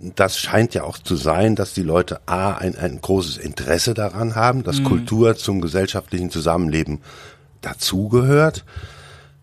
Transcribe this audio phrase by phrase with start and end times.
[0.00, 4.34] das scheint ja auch zu sein, dass die Leute A, ein, ein großes Interesse daran
[4.34, 4.84] haben, dass mhm.
[4.84, 7.00] Kultur zum gesellschaftlichen Zusammenleben
[7.60, 8.64] dazugehört.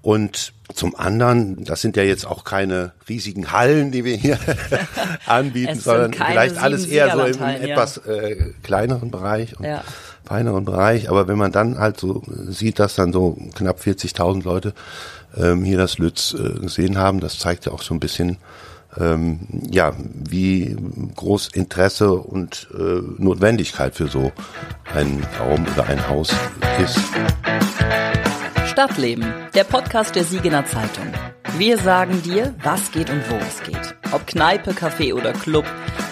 [0.02, 4.40] Und zum anderen, das sind ja jetzt auch keine riesigen Hallen, die wir hier
[5.26, 9.84] anbieten, sondern vielleicht alles eher so im, etwas äh, kleineren Bereich und ja.
[10.26, 11.10] feineren Bereich.
[11.10, 14.74] Aber wenn man dann halt so sieht, dass dann so knapp 40.000 Leute
[15.36, 18.38] ähm, hier das Lütz äh, gesehen haben, das zeigt ja auch so ein bisschen,
[19.00, 19.40] ähm,
[19.70, 20.76] ja, wie
[21.16, 24.32] groß Interesse und äh, Notwendigkeit für so
[24.94, 26.34] ein Raum oder ein Haus
[26.84, 27.00] ist.
[28.68, 31.08] Stadtleben, der Podcast der Siegener Zeitung.
[31.58, 33.96] Wir sagen dir, was geht und wo es geht.
[34.12, 35.66] Ob Kneipe, Café oder Club.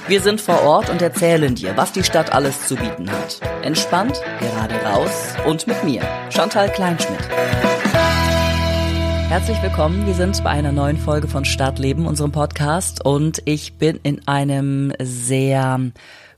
[0.08, 3.40] Wir sind vor Ort und erzählen dir, was die Stadt alles zu bieten hat.
[3.64, 7.75] Entspannt, gerade raus und mit mir, Chantal Kleinschmidt.
[9.36, 10.08] Herzlich willkommen.
[10.08, 13.04] Wir sind bei einer neuen Folge von Stadtleben, unserem Podcast.
[13.04, 15.92] Und ich bin in einem sehr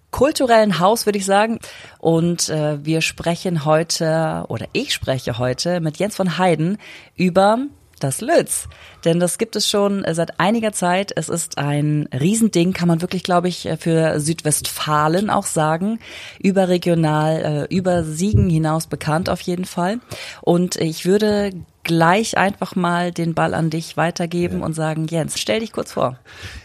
[0.09, 1.59] kulturellen Haus, würde ich sagen.
[1.99, 6.80] Und äh, wir sprechen heute, oder ich spreche heute mit Jens von Heiden
[7.16, 7.59] über
[7.99, 8.67] das Lütz.
[9.05, 11.11] Denn das gibt es schon seit einiger Zeit.
[11.16, 16.00] Es ist ein Riesending, kann man wirklich, glaube ich, für Südwestfalen auch sagen.
[16.39, 20.00] Überregional, äh, über Siegen hinaus bekannt auf jeden Fall.
[20.41, 21.52] Und ich würde
[21.88, 24.66] gleich einfach mal den Ball an dich weitergeben ja.
[24.66, 26.19] und sagen, Jens, stell dich kurz vor.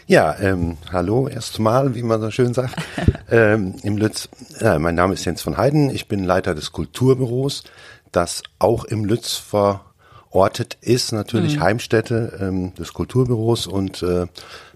[0.05, 2.75] Ja, ähm, hallo, erstmal, wie man so schön sagt,
[3.31, 4.29] ähm, im Lütz.
[4.59, 7.63] Ja, mein Name ist Jens von Heiden, ich bin Leiter des Kulturbüros,
[8.11, 11.61] das auch im Lütz verortet ist, natürlich mhm.
[11.61, 14.27] Heimstätte ähm, des Kulturbüros und äh,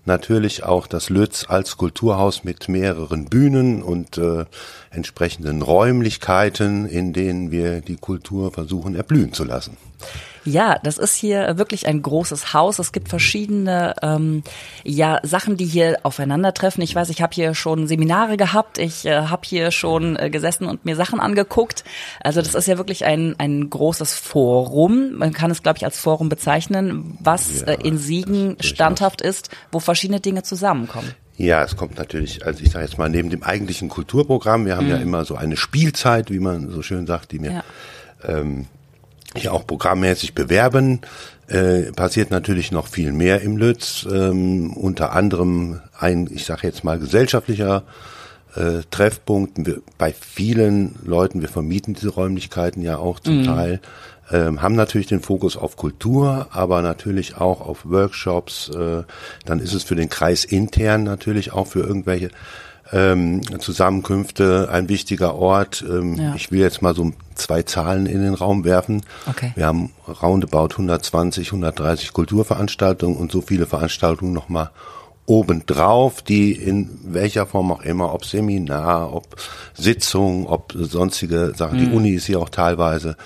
[0.07, 4.45] natürlich auch das Lütz als Kulturhaus mit mehreren Bühnen und äh,
[4.89, 9.77] entsprechenden Räumlichkeiten, in denen wir die Kultur versuchen erblühen zu lassen.
[10.47, 12.79] Ja, das ist hier wirklich ein großes Haus.
[12.79, 14.43] Es gibt verschiedene ähm,
[14.85, 16.81] ja Sachen, die hier aufeinandertreffen.
[16.83, 18.77] Ich weiß, ich habe hier schon Seminare gehabt.
[18.77, 21.83] Ich äh, habe hier schon äh, gesessen und mir Sachen angeguckt.
[22.21, 25.17] Also das ist ja wirklich ein ein großes Forum.
[25.17, 29.49] Man kann es, glaube ich, als Forum bezeichnen, was ja, äh, in Siegen standhaft ist,
[29.73, 31.13] wo verschiedene Dinge zusammenkommen.
[31.37, 34.85] Ja, es kommt natürlich, also ich sage jetzt mal, neben dem eigentlichen Kulturprogramm, wir haben
[34.85, 34.91] mhm.
[34.91, 37.63] ja immer so eine Spielzeit, wie man so schön sagt, die mir ja.
[38.23, 38.65] ähm,
[39.35, 41.01] hier auch programmmäßig bewerben.
[41.47, 46.83] Äh, passiert natürlich noch viel mehr im Lütz, ähm, unter anderem ein, ich sage jetzt
[46.83, 47.83] mal, gesellschaftlicher
[48.55, 49.65] äh, Treffpunkt.
[49.65, 53.43] Wir, bei vielen Leuten, wir vermieten diese Räumlichkeiten ja auch zum mhm.
[53.45, 53.79] Teil,
[54.31, 58.69] ähm, haben natürlich den Fokus auf Kultur, aber natürlich auch auf Workshops.
[58.69, 59.03] Äh,
[59.45, 62.29] dann ist es für den Kreis intern natürlich auch für irgendwelche
[62.91, 65.83] ähm, Zusammenkünfte ein wichtiger Ort.
[65.87, 66.35] Ähm, ja.
[66.35, 69.01] Ich will jetzt mal so zwei Zahlen in den Raum werfen.
[69.27, 69.51] Okay.
[69.55, 74.71] Wir haben roundabout 120, 130 Kulturveranstaltungen und so viele Veranstaltungen nochmal
[75.25, 79.35] obendrauf, die in welcher Form auch immer, ob Seminar, ob
[79.73, 81.85] Sitzung, ob sonstige Sachen, mhm.
[81.85, 83.17] die Uni ist hier auch teilweise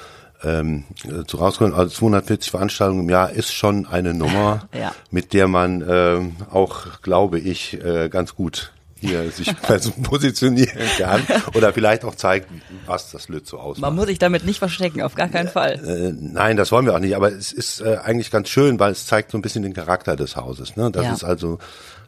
[0.43, 0.85] ähm,
[1.27, 1.73] zu rauskommen.
[1.73, 4.93] Also 240 Veranstaltungen im Jahr ist schon eine Nummer, ja.
[5.09, 8.71] mit der man ähm, auch, glaube ich, äh, ganz gut
[9.01, 9.51] hier sich
[10.03, 11.21] positionieren kann
[11.55, 12.49] oder vielleicht auch zeigt,
[12.85, 13.81] was das Lützow ausmacht.
[13.81, 15.73] Man muss sich damit nicht verstecken, auf gar keinen Fall.
[15.83, 18.91] Äh, nein, das wollen wir auch nicht, aber es ist äh, eigentlich ganz schön, weil
[18.91, 20.75] es zeigt so ein bisschen den Charakter des Hauses.
[20.75, 20.91] Ne?
[20.91, 21.13] Das ja.
[21.13, 21.57] ist also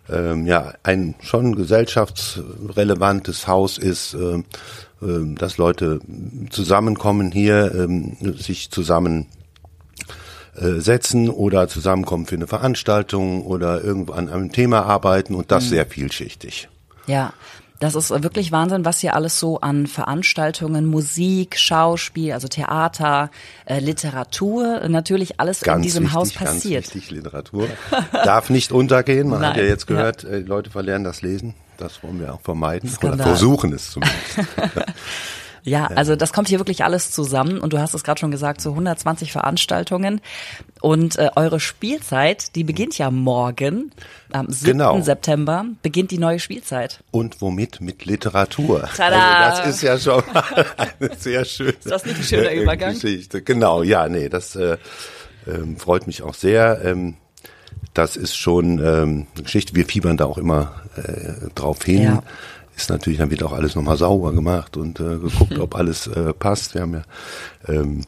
[0.10, 4.44] ähm, ja ein schon gesellschaftsrelevantes Haus ist, äh, äh,
[5.36, 6.00] dass Leute
[6.50, 9.28] zusammenkommen hier, äh, sich zusammen
[10.56, 15.66] äh, setzen oder zusammenkommen für eine Veranstaltung oder irgendwo an einem Thema arbeiten und das
[15.66, 15.70] mhm.
[15.70, 16.70] sehr vielschichtig.
[17.08, 17.34] Ja,
[17.80, 23.30] das ist wirklich Wahnsinn, was hier alles so an Veranstaltungen, Musik, Schauspiel, also Theater,
[23.66, 26.84] äh, Literatur, natürlich alles ganz in diesem wichtig, Haus passiert.
[26.84, 27.68] Ganz wichtig, Literatur
[28.14, 29.28] darf nicht untergehen.
[29.28, 30.30] Man Nein, hat ja jetzt gehört, ja.
[30.30, 31.56] Äh, Leute verlernen das Lesen.
[31.78, 33.16] Das wollen wir auch vermeiden Skandal.
[33.16, 34.38] oder versuchen es zumindest.
[35.66, 38.60] Ja, also das kommt hier wirklich alles zusammen und du hast es gerade schon gesagt,
[38.60, 40.20] so 120 Veranstaltungen
[40.82, 43.92] und äh, eure Spielzeit, die beginnt ja morgen,
[44.34, 44.74] am 7.
[44.74, 45.00] Genau.
[45.00, 47.02] September beginnt die neue Spielzeit.
[47.12, 47.80] Und womit?
[47.80, 48.90] Mit Literatur.
[48.96, 49.52] Tada!
[49.52, 50.24] Also das ist ja schon
[50.78, 52.94] eine sehr schöne Ist das nicht ein schöner Übergang?
[52.94, 53.42] Geschichte.
[53.42, 54.78] Genau, ja, nee, das äh,
[55.48, 56.82] ähm, freut mich auch sehr.
[56.84, 57.16] Ähm,
[57.94, 59.76] das ist schon ähm, eine Geschichte.
[59.76, 62.04] Wir fiebern da auch immer äh, drauf hin.
[62.04, 62.24] Ja
[62.76, 66.34] ist natürlich, dann wird auch alles nochmal sauber gemacht und äh, geguckt, ob alles äh,
[66.34, 66.74] passt.
[66.74, 67.04] Wir haben ja
[67.68, 68.02] ähm,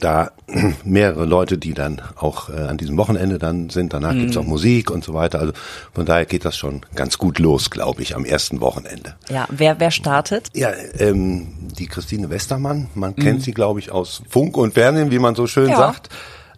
[0.00, 0.32] da
[0.84, 3.92] mehrere Leute, die dann auch äh, an diesem Wochenende dann sind.
[3.92, 4.20] Danach mhm.
[4.20, 5.38] gibt's auch Musik und so weiter.
[5.38, 5.52] Also
[5.92, 9.16] von daher geht das schon ganz gut los, glaube ich, am ersten Wochenende.
[9.28, 10.50] Ja, wer, wer startet?
[10.54, 11.48] Ja, ähm,
[11.78, 12.88] die Christine Westermann.
[12.94, 13.22] Man mhm.
[13.22, 15.76] kennt sie, glaube ich, aus Funk und Fernsehen, wie man so schön ja.
[15.76, 16.08] sagt.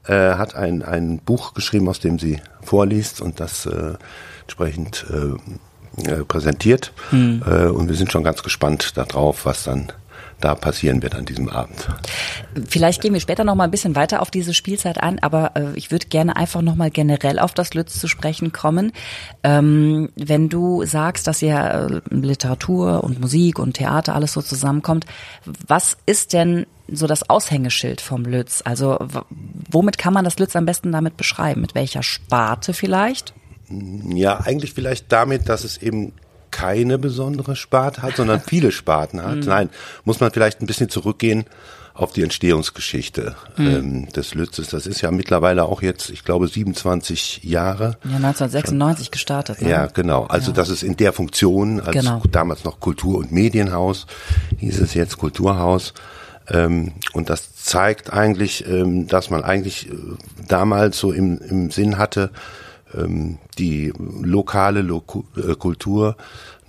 [0.06, 3.94] Äh, hat ein, ein Buch geschrieben, aus dem sie vorliest und das äh,
[4.43, 6.93] entsprechend äh, äh, präsentiert.
[7.11, 7.43] Mhm.
[7.43, 9.93] Und wir sind schon ganz gespannt darauf, was dann
[10.41, 11.88] da passieren wird an diesem Abend.
[12.69, 15.67] Vielleicht gehen wir später noch mal ein bisschen weiter auf diese Spielzeit ein, aber äh,
[15.75, 18.93] ich würde gerne einfach noch mal generell auf das Lütz zu sprechen kommen.
[19.44, 25.06] Ähm, wenn du sagst, dass ja äh, Literatur und Musik und Theater alles so zusammenkommt,
[25.44, 28.62] was ist denn so das Aushängeschild vom Lütz?
[28.64, 28.99] Also
[29.70, 31.61] womit kann man das Lütz am besten damit beschreiben?
[31.61, 33.32] Mit welcher Sparte vielleicht?
[33.69, 36.12] Ja, eigentlich vielleicht damit, dass es eben
[36.50, 39.37] keine besondere Sparte hat, sondern viele Sparten hat.
[39.37, 39.44] Mhm.
[39.44, 39.70] Nein,
[40.05, 41.44] muss man vielleicht ein bisschen zurückgehen
[42.00, 43.67] auf die Entstehungsgeschichte mhm.
[43.67, 44.69] ähm, des Lützes.
[44.69, 47.99] Das ist ja mittlerweile auch jetzt, ich glaube, 27 Jahre.
[48.05, 49.61] Ja, 1996 gestartet.
[49.61, 49.69] Ne?
[49.69, 50.25] Ja, genau.
[50.25, 50.56] Also ja.
[50.56, 52.23] das ist in der Funktion, als genau.
[52.31, 54.06] damals noch Kultur- und Medienhaus,
[54.56, 55.93] hieß es jetzt Kulturhaus.
[56.49, 59.94] Ähm, und das zeigt eigentlich, ähm, dass man eigentlich äh,
[60.49, 62.31] damals so im, im Sinn hatte,
[62.94, 66.17] ähm, die lokale Loku äh, Kultur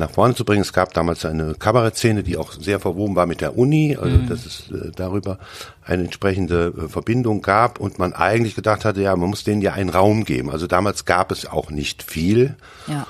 [0.02, 0.62] nach vorne zu bringen.
[0.62, 4.28] Es gab damals eine Kabarettszene, die auch sehr verwoben war mit der Uni, also mhm.
[4.28, 5.40] dass es äh, darüber
[5.86, 9.74] eine entsprechende äh, Verbindung gab und man eigentlich gedacht hatte, ja, man muss denen ja
[9.74, 10.50] einen Raum geben.
[10.50, 12.56] Also damals gab es auch nicht viel.
[12.88, 13.08] Ja.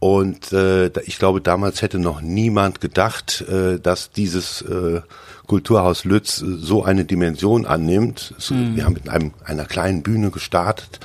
[0.00, 5.00] Und äh, ich glaube, damals hätte noch niemand gedacht, äh, dass dieses äh,
[5.48, 8.34] Kulturhaus Lütz so eine Dimension annimmt.
[8.48, 8.76] Mhm.
[8.76, 11.00] Wir haben mit einem, einer kleinen Bühne gestartet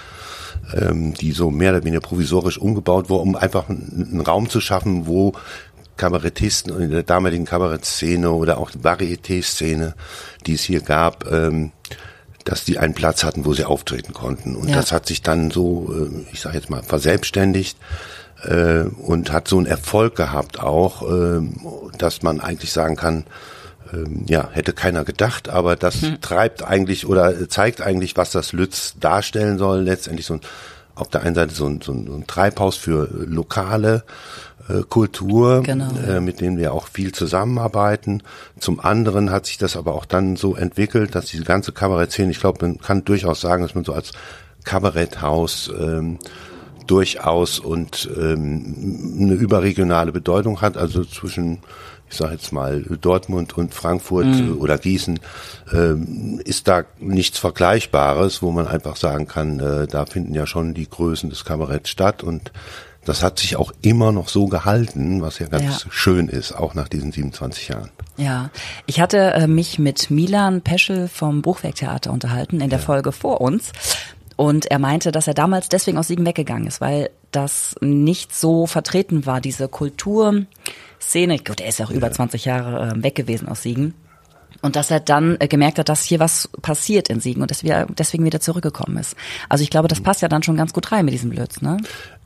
[0.73, 5.07] ähm, die so mehr oder weniger provisorisch umgebaut wurde, um einfach einen, Raum zu schaffen,
[5.07, 5.33] wo
[5.97, 9.93] Kabarettisten in der damaligen Kabarettszene oder auch Varieté-Szene,
[10.45, 11.71] die es hier gab, ähm,
[12.45, 14.55] dass die einen Platz hatten, wo sie auftreten konnten.
[14.55, 14.75] Und ja.
[14.75, 17.77] das hat sich dann so, äh, ich sage jetzt mal, verselbstständigt
[18.43, 21.41] äh, und hat so einen Erfolg gehabt auch, äh,
[21.97, 23.25] dass man eigentlich sagen kann,
[23.93, 26.21] ähm, ja, hätte keiner gedacht, aber das hm.
[26.21, 29.81] treibt eigentlich oder zeigt eigentlich, was das Lütz darstellen soll.
[29.81, 30.41] Letztendlich so ein,
[30.95, 34.03] auf der einen Seite so ein, so ein, so ein Treibhaus für lokale
[34.69, 35.89] äh, Kultur, genau.
[36.07, 38.23] äh, mit denen wir auch viel zusammenarbeiten.
[38.59, 42.39] Zum anderen hat sich das aber auch dann so entwickelt, dass diese ganze Kabarettszene, ich
[42.39, 44.11] glaube, man kann durchaus sagen, dass man so als
[44.63, 46.19] Kabaretthaus ähm,
[46.87, 51.59] durchaus und ähm, eine überregionale Bedeutung hat, also zwischen
[52.13, 54.57] ich sage jetzt mal Dortmund und Frankfurt mhm.
[54.59, 55.19] oder Gießen,
[55.71, 55.95] äh,
[56.43, 60.87] ist da nichts Vergleichbares, wo man einfach sagen kann, äh, da finden ja schon die
[60.87, 62.51] Größen des Kabaretts statt und
[63.03, 65.91] das hat sich auch immer noch so gehalten, was ja ganz ja.
[65.91, 67.89] schön ist, auch nach diesen 27 Jahren.
[68.15, 68.51] Ja,
[68.85, 72.85] ich hatte äh, mich mit Milan Peschel vom Buchwerktheater unterhalten in der ja.
[72.85, 73.71] Folge vor uns.
[74.35, 78.67] Und er meinte, dass er damals deswegen aus Siegen weggegangen ist, weil das nicht so
[78.67, 80.45] vertreten war, diese Kultur,
[80.99, 81.37] Szene.
[81.37, 83.93] Gut, er ist ja auch über 20 Jahre äh, weg gewesen aus Siegen.
[84.61, 87.63] Und dass er dann äh, gemerkt hat, dass hier was passiert in Siegen und dass
[87.63, 89.15] wir deswegen wieder zurückgekommen ist.
[89.49, 91.77] Also ich glaube, das passt ja dann schon ganz gut rein mit diesem Blöds, ne?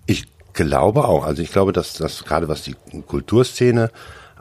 [0.06, 1.25] Ich glaube auch.
[1.25, 2.75] Also ich glaube, dass das gerade was die
[3.07, 3.92] Kulturszene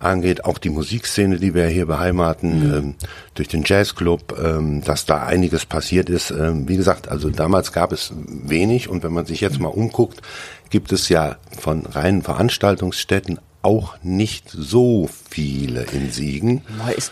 [0.00, 2.74] angeht, auch die Musikszene, die wir hier beheimaten, mhm.
[2.74, 2.94] ähm,
[3.34, 6.30] durch den Jazzclub, ähm, dass da einiges passiert ist.
[6.30, 10.22] Ähm, wie gesagt, also damals gab es wenig und wenn man sich jetzt mal umguckt,
[10.70, 16.62] gibt es ja von reinen Veranstaltungsstätten auch nicht so viele in Siegen.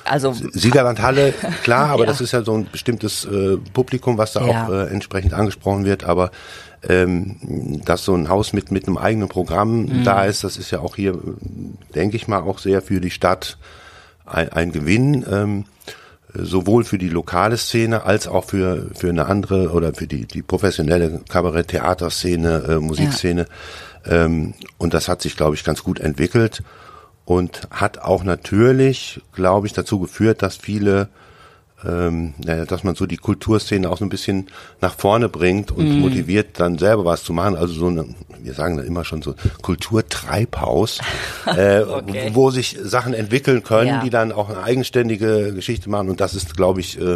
[0.04, 1.34] Also Siegerlandhalle,
[1.64, 2.06] klar, aber ja.
[2.06, 4.66] das ist ja so ein bestimmtes äh, Publikum, was da ja.
[4.66, 6.04] auch äh, entsprechend angesprochen wird.
[6.04, 6.30] Aber
[6.88, 10.04] ähm, dass so ein Haus mit mit einem eigenen Programm mhm.
[10.04, 11.18] da ist, das ist ja auch hier,
[11.94, 13.58] denke ich mal, auch sehr für die Stadt
[14.26, 15.24] ein, ein Gewinn.
[15.30, 15.64] Ähm,
[16.36, 20.42] sowohl für die lokale Szene als auch für für eine andere oder für die die
[20.42, 23.42] professionelle Kabarett-Theaterszene, äh, Musikszene.
[23.42, 23.46] Ja
[24.06, 26.62] ähm, und das hat sich, glaube ich, ganz gut entwickelt
[27.24, 31.08] und hat auch natürlich, glaube ich, dazu geführt, dass viele
[31.86, 34.46] ähm, dass man so die Kulturszene auch so ein bisschen
[34.80, 36.00] nach vorne bringt und mm.
[36.00, 37.56] motiviert, dann selber was zu machen.
[37.56, 38.06] Also so eine,
[38.40, 41.00] wir sagen dann immer schon so Kulturtreibhaus,
[41.46, 42.30] äh, okay.
[42.32, 44.02] wo sich Sachen entwickeln können, ja.
[44.02, 46.08] die dann auch eine eigenständige Geschichte machen.
[46.08, 47.14] Und das ist, glaube ich, äh,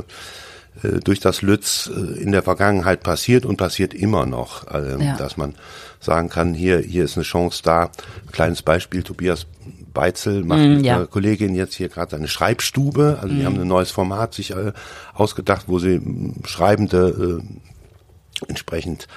[0.82, 5.16] äh durch das Lütz äh, in der Vergangenheit passiert und passiert immer noch, äh, ja.
[5.16, 5.54] dass man
[6.00, 7.90] sagen kann, hier, hier ist eine Chance da.
[8.32, 9.46] Kleines Beispiel, Tobias
[9.92, 10.97] Beitzel macht mm, mit ja.
[10.97, 13.18] einer Kollegin jetzt hier gerade eine Schreibstube.
[13.21, 13.38] Also mm.
[13.38, 14.73] die haben ein neues Format sich äh,
[15.14, 19.09] ausgedacht, wo sie äh, Schreibende äh, entsprechend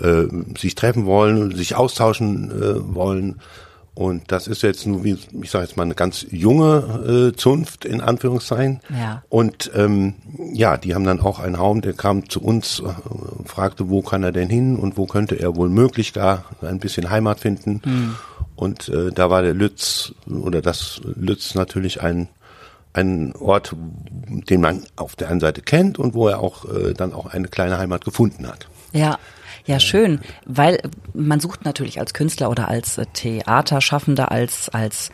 [0.00, 0.24] äh,
[0.58, 3.40] sich treffen wollen, sich austauschen äh, wollen
[3.94, 7.84] und das ist jetzt nur, wie ich sage jetzt mal, eine ganz junge äh, Zunft
[7.84, 8.80] in Anführungszeichen.
[8.88, 9.22] Ja.
[9.28, 10.14] Und ähm,
[10.54, 12.84] ja, die haben dann auch einen Raum, der kam zu uns, äh,
[13.44, 17.10] fragte, wo kann er denn hin und wo könnte er wohl möglich gar ein bisschen
[17.10, 17.82] Heimat finden.
[17.84, 18.16] Mhm.
[18.60, 22.28] Und äh, da war der Lütz oder das Lütz natürlich ein
[22.92, 23.74] ein Ort,
[24.28, 27.46] den man auf der einen Seite kennt und wo er auch äh, dann auch eine
[27.46, 28.68] kleine Heimat gefunden hat.
[28.92, 29.18] Ja,
[29.64, 30.80] Ja, schön, weil
[31.14, 35.10] man sucht natürlich als Künstler oder als äh, Theaterschaffender, als, als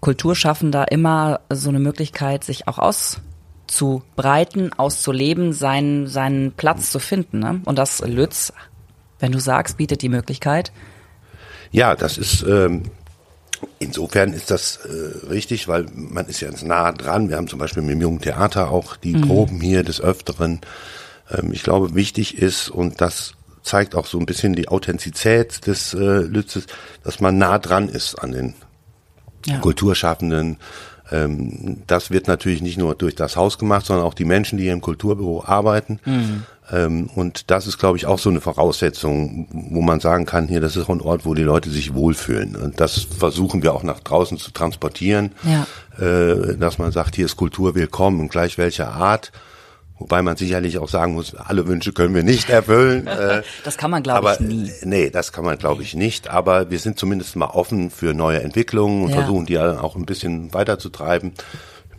[0.00, 7.38] Kulturschaffender immer so eine Möglichkeit, sich auch auszubreiten, auszuleben, seinen, seinen Platz zu finden.
[7.38, 7.62] Ne?
[7.64, 8.52] Und das Lütz,
[9.18, 10.70] wenn du sagst, bietet die Möglichkeit.
[11.70, 12.82] Ja, das ist ähm,
[13.78, 17.28] insofern ist das äh, richtig, weil man ist ja jetzt nah dran.
[17.28, 19.22] Wir haben zum Beispiel mit dem Jungen Theater auch die mhm.
[19.22, 20.60] Proben hier des Öfteren.
[21.30, 25.92] Ähm, ich glaube, wichtig ist, und das zeigt auch so ein bisschen die Authentizität des
[25.94, 26.66] äh, Lützes,
[27.02, 28.54] dass man nah dran ist an den
[29.44, 29.58] ja.
[29.58, 30.58] Kulturschaffenden.
[31.10, 34.64] Ähm, das wird natürlich nicht nur durch das Haus gemacht, sondern auch die Menschen, die
[34.64, 36.00] hier im Kulturbüro arbeiten.
[36.04, 36.44] Mhm.
[36.72, 40.60] Ähm, und das ist, glaube ich, auch so eine Voraussetzung, wo man sagen kann, hier,
[40.60, 42.56] das ist auch ein Ort, wo die Leute sich wohlfühlen.
[42.56, 45.66] Und das versuchen wir auch nach draußen zu transportieren, ja.
[46.04, 49.32] äh, dass man sagt, hier ist Kultur willkommen, gleich welcher Art.
[49.98, 53.06] Wobei man sicherlich auch sagen muss, alle Wünsche können wir nicht erfüllen.
[53.16, 54.70] Äh, das kann man, glaube ich, nie.
[54.82, 56.28] Nee, das kann man, glaube ich, nicht.
[56.28, 59.16] Aber wir sind zumindest mal offen für neue Entwicklungen und ja.
[59.16, 61.32] versuchen die auch ein bisschen weiterzutreiben.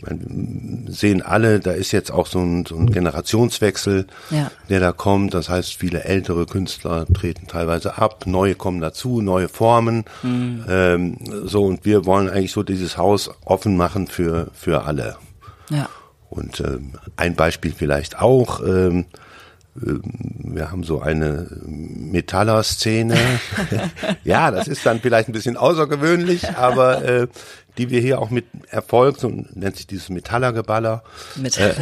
[0.06, 4.52] Wir sehen alle, da ist jetzt auch so ein, so ein Generationswechsel, ja.
[4.70, 5.34] der da kommt.
[5.34, 10.06] Das heißt, viele ältere Künstler treten teilweise ab, neue kommen dazu, neue Formen.
[10.24, 10.66] Mhm.
[10.70, 15.18] Ähm, so und wir wollen eigentlich so dieses Haus offen machen für für alle.
[15.70, 15.90] Ja.
[16.30, 19.06] Und ähm, ein Beispiel vielleicht auch, ähm,
[19.86, 20.02] ähm
[20.40, 23.18] wir haben so eine Metaller-Szene.
[24.24, 27.28] ja, das ist dann vielleicht ein bisschen außergewöhnlich, aber äh,
[27.78, 31.04] die wir hier auch mit Erfolg, so nennt sich dieses Metallergeballer,
[31.36, 31.76] Metaller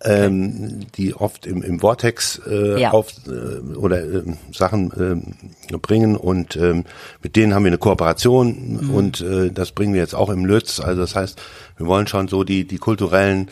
[0.00, 2.90] äh, ähm, die oft im, im Vortex äh, ja.
[2.90, 5.24] auf äh, oder äh, Sachen
[5.72, 6.84] äh, bringen und ähm,
[7.22, 8.90] mit denen haben wir eine Kooperation mhm.
[8.90, 10.80] und äh, das bringen wir jetzt auch im Lütz.
[10.80, 11.40] Also das heißt,
[11.76, 13.48] wir wollen schon so die die kulturellen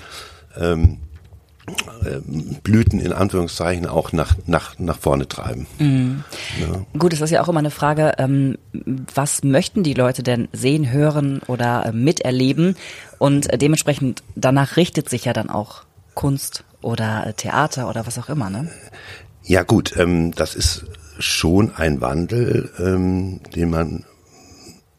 [0.58, 1.07] ähm, äh,
[2.62, 5.66] Blüten in Anführungszeichen auch nach, nach, nach vorne treiben.
[5.78, 6.24] Mhm.
[6.60, 6.84] Ja.
[6.98, 10.90] Gut, es ist ja auch immer eine Frage, ähm, was möchten die Leute denn sehen,
[10.90, 12.76] hören oder äh, miterleben?
[13.18, 15.84] Und äh, dementsprechend danach richtet sich ja dann auch
[16.14, 18.70] Kunst oder äh, Theater oder was auch immer, ne?
[19.42, 20.84] Ja gut, ähm, das ist
[21.18, 24.04] schon ein Wandel, ähm, den man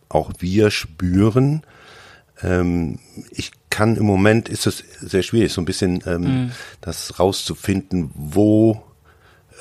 [0.10, 1.62] auch wir spüren.
[2.42, 3.00] Ähm,
[3.32, 6.52] ich kann im Moment ist es sehr schwierig, so ein bisschen ähm, mhm.
[6.82, 8.84] das rauszufinden, wo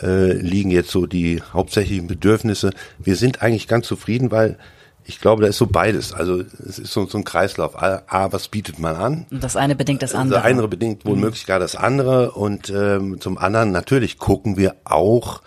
[0.03, 2.71] äh, liegen jetzt so die hauptsächlichen Bedürfnisse.
[2.99, 4.59] Wir sind eigentlich ganz zufrieden, weil
[5.05, 6.12] ich glaube, da ist so beides.
[6.12, 7.83] Also es ist so, so ein Kreislauf.
[7.83, 9.27] A, A, was bietet man an?
[9.31, 10.41] Das eine bedingt das andere.
[10.41, 11.49] Das eine bedingt womöglich mhm.
[11.49, 12.33] gar das andere.
[12.33, 15.41] Und ähm, zum anderen natürlich gucken wir auch,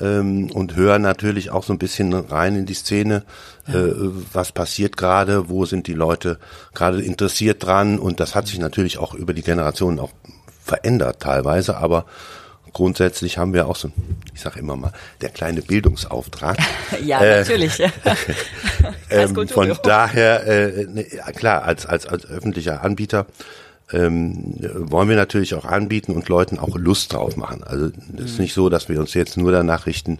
[0.00, 3.24] ähm, und hören natürlich auch so ein bisschen rein in die Szene,
[3.66, 3.74] ja.
[3.74, 3.94] äh,
[4.32, 6.38] was passiert gerade, wo sind die Leute
[6.74, 10.12] gerade interessiert dran und das hat sich natürlich auch über die Generationen auch
[10.64, 12.06] verändert teilweise, aber
[12.72, 13.90] grundsätzlich haben wir auch so,
[14.34, 16.58] ich sage immer mal, der kleine Bildungsauftrag.
[17.04, 17.80] ja, äh, natürlich.
[19.10, 21.04] ähm, von daher, äh, ne,
[21.36, 23.26] klar, als, als, als öffentlicher Anbieter
[23.92, 27.62] ähm, wollen wir natürlich auch anbieten und Leuten auch Lust drauf machen.
[27.64, 28.42] Also es ist mhm.
[28.42, 30.18] nicht so, dass wir uns jetzt nur danach richten,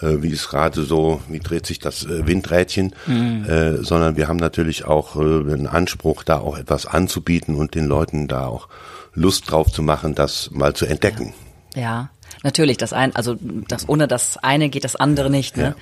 [0.00, 3.44] äh, wie es gerade so, wie dreht sich das äh, Windrädchen, mhm.
[3.44, 7.86] äh, sondern wir haben natürlich auch äh, einen Anspruch, da auch etwas anzubieten und den
[7.86, 8.68] Leuten da auch
[9.14, 11.34] Lust drauf zu machen, das mal zu entdecken.
[11.74, 11.80] Ja.
[11.80, 12.10] ja.
[12.42, 13.36] Natürlich, das ein, also
[13.68, 15.56] das ohne das eine geht das andere nicht.
[15.56, 15.62] Ne?
[15.62, 15.74] Ja.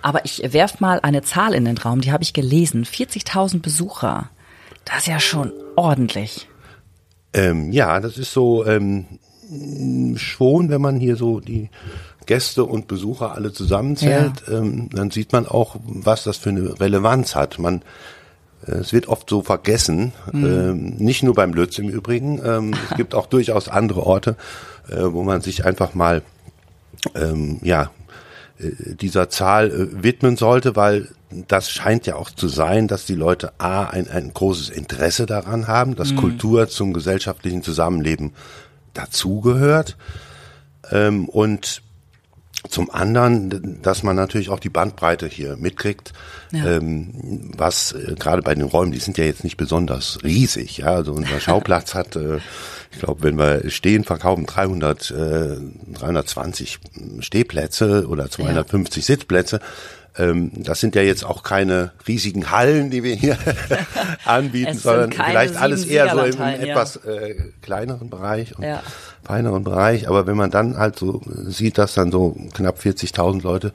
[0.00, 4.30] Aber ich werf mal eine Zahl in den Raum, die habe ich gelesen: 40.000 Besucher.
[4.84, 6.48] Das ist ja schon ordentlich.
[7.32, 9.06] Ähm, ja, das ist so ähm,
[10.16, 11.70] schon, wenn man hier so die
[12.26, 14.58] Gäste und Besucher alle zusammenzählt, ja.
[14.58, 17.58] ähm, dann sieht man auch, was das für eine Relevanz hat.
[17.58, 17.82] Man
[18.66, 20.44] äh, es wird oft so vergessen, mhm.
[20.44, 22.40] ähm, nicht nur beim Lütz im Übrigen.
[22.44, 24.36] Ähm, es gibt auch durchaus andere Orte,
[24.90, 26.22] äh, wo man sich einfach mal
[27.14, 27.90] ähm, ja
[28.58, 33.52] dieser Zahl äh, widmen sollte, weil das scheint ja auch zu sein, dass die Leute
[33.58, 36.16] A, ein, ein großes Interesse daran haben, dass mhm.
[36.16, 38.32] Kultur zum gesellschaftlichen Zusammenleben
[38.94, 39.96] dazugehört.
[40.90, 41.82] Ähm, und
[42.68, 46.12] zum anderen, dass man natürlich auch die Bandbreite hier mitkriegt,
[46.50, 46.76] ja.
[46.76, 50.78] ähm, was äh, gerade bei den Räumen, die sind ja jetzt nicht besonders riesig.
[50.78, 52.38] Ja, also unser Schauplatz hat, äh,
[52.90, 55.56] ich glaube, wenn wir stehen, verkaufen 300, äh,
[55.94, 56.78] 320
[57.20, 59.14] Stehplätze oder 250 ja.
[59.14, 59.60] Sitzplätze.
[60.16, 63.38] Ähm, das sind ja jetzt auch keine riesigen Hallen, die wir hier
[64.24, 68.82] anbieten, sondern vielleicht alles eher so im, etwas äh, kleineren Bereich und ja.
[69.22, 70.08] feineren Bereich.
[70.08, 73.72] Aber wenn man dann halt so sieht, dass dann so knapp 40.000 Leute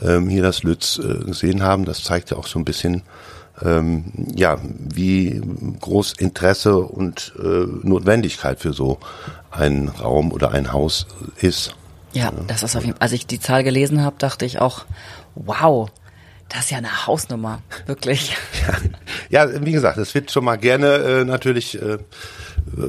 [0.00, 3.02] ähm, hier das Lütz äh, gesehen haben, das zeigt ja auch so ein bisschen,
[3.62, 5.40] ähm, ja, wie
[5.80, 8.98] groß Interesse und äh, Notwendigkeit für so
[9.50, 11.06] einen Raum oder ein Haus
[11.40, 11.74] ist.
[12.12, 13.02] Ja, das ist auf jeden Fall.
[13.02, 14.84] Als ich die Zahl gelesen habe, dachte ich auch,
[15.34, 15.90] wow,
[16.48, 18.36] das ist ja eine Hausnummer, wirklich.
[19.30, 21.98] Ja, ja wie gesagt, es wird schon mal gerne äh, natürlich äh,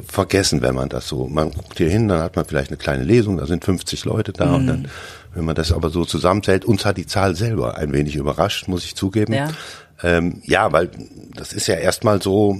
[0.06, 1.26] vergessen, wenn man das so.
[1.26, 4.32] Man guckt hier hin, dann hat man vielleicht eine kleine Lesung, da sind 50 Leute
[4.32, 4.54] da mhm.
[4.54, 4.88] und dann,
[5.34, 8.84] wenn man das aber so zusammenzählt, uns hat die Zahl selber ein wenig überrascht, muss
[8.84, 9.32] ich zugeben.
[9.32, 9.48] Ja.
[10.02, 10.90] Ähm, ja, weil
[11.34, 12.56] das ist ja erstmal so,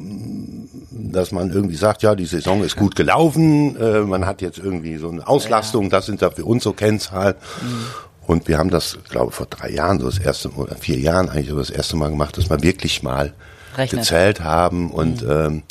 [0.90, 4.96] dass man irgendwie sagt, ja, die Saison ist gut gelaufen, äh, man hat jetzt irgendwie
[4.96, 5.90] so eine Auslastung, ja.
[5.90, 7.34] das sind da für uns so Kennzahlen.
[7.62, 7.86] Mhm.
[8.26, 11.28] Und wir haben das, glaube ich, vor drei Jahren, so das erste oder vier Jahren
[11.28, 13.34] eigentlich so das erste Mal gemacht, dass wir wirklich mal
[13.76, 14.00] Rechnet.
[14.00, 15.30] gezählt haben und mhm.
[15.30, 15.62] ähm,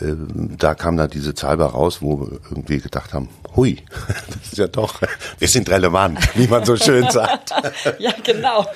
[0.00, 0.14] äh,
[0.58, 4.66] da kam dann diese Zahl raus, wo wir irgendwie gedacht haben, hui, das ist ja
[4.66, 5.00] doch,
[5.38, 7.50] wir sind relevant, wie man so schön sagt.
[7.98, 8.66] ja, genau.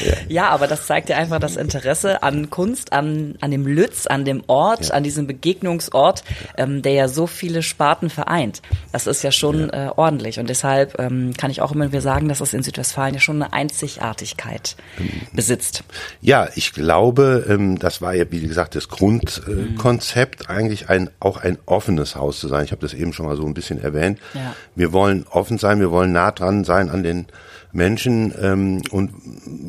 [0.00, 0.14] Ja.
[0.28, 0.48] ja.
[0.48, 4.42] aber das zeigt ja einfach das Interesse an Kunst, an, an dem Lütz, an dem
[4.48, 4.94] Ort, ja.
[4.94, 6.24] an diesem Begegnungsort,
[6.56, 8.62] ähm, der ja so viele Sparten vereint.
[8.90, 9.90] Das ist ja schon ja.
[9.90, 13.14] Äh, ordentlich und deshalb ähm, kann ich auch immer wieder sagen, dass es in Südwestfalen
[13.14, 15.84] ja schon eine Einzigartigkeit ähm, besitzt.
[16.20, 20.30] Ja, ich glaube, ähm, das war ja, wie gesagt, das Grundkonzept.
[20.30, 22.64] Mhm Konzept eigentlich ein, auch ein offenes Haus zu sein.
[22.64, 24.18] Ich habe das eben schon mal so ein bisschen erwähnt.
[24.34, 24.54] Ja.
[24.74, 27.26] Wir wollen offen sein, wir wollen nah dran sein an den
[27.72, 29.12] Menschen ähm, und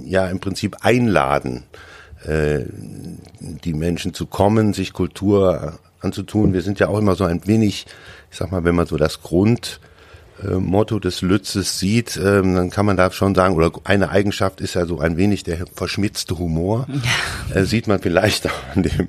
[0.06, 1.64] ja im Prinzip einladen,
[2.26, 2.62] äh,
[3.40, 6.54] die Menschen zu kommen, sich Kultur anzutun.
[6.54, 7.86] Wir sind ja auch immer so ein wenig,
[8.32, 9.80] ich sag mal, wenn man so das Grund
[10.44, 14.62] äh, Motto des Lützes sieht, ähm, dann kann man da schon sagen, oder eine Eigenschaft
[14.62, 16.88] ist ja so ein wenig der verschmitzte Humor.
[16.90, 17.56] Ja.
[17.56, 19.08] Äh, sieht man vielleicht auch an dem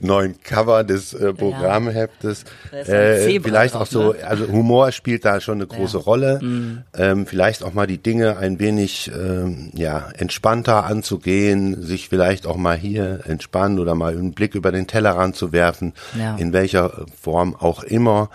[0.00, 2.44] neuen Cover des äh, Programmheftes.
[2.72, 4.24] Äh, vielleicht auch so, ne?
[4.24, 6.04] also Humor spielt da schon eine große ja.
[6.04, 6.38] Rolle.
[6.42, 6.82] Mhm.
[6.96, 12.56] Ähm, vielleicht auch mal die Dinge ein wenig ähm, ja entspannter anzugehen, sich vielleicht auch
[12.56, 16.36] mal hier entspannen oder mal einen Blick über den Tellerrand zu werfen, ja.
[16.36, 18.30] in welcher Form auch immer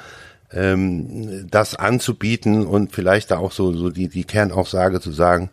[0.55, 5.49] ähm, das anzubieten und vielleicht da auch so, so die, die Kernaussage zu sagen,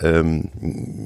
[0.00, 0.50] ähm,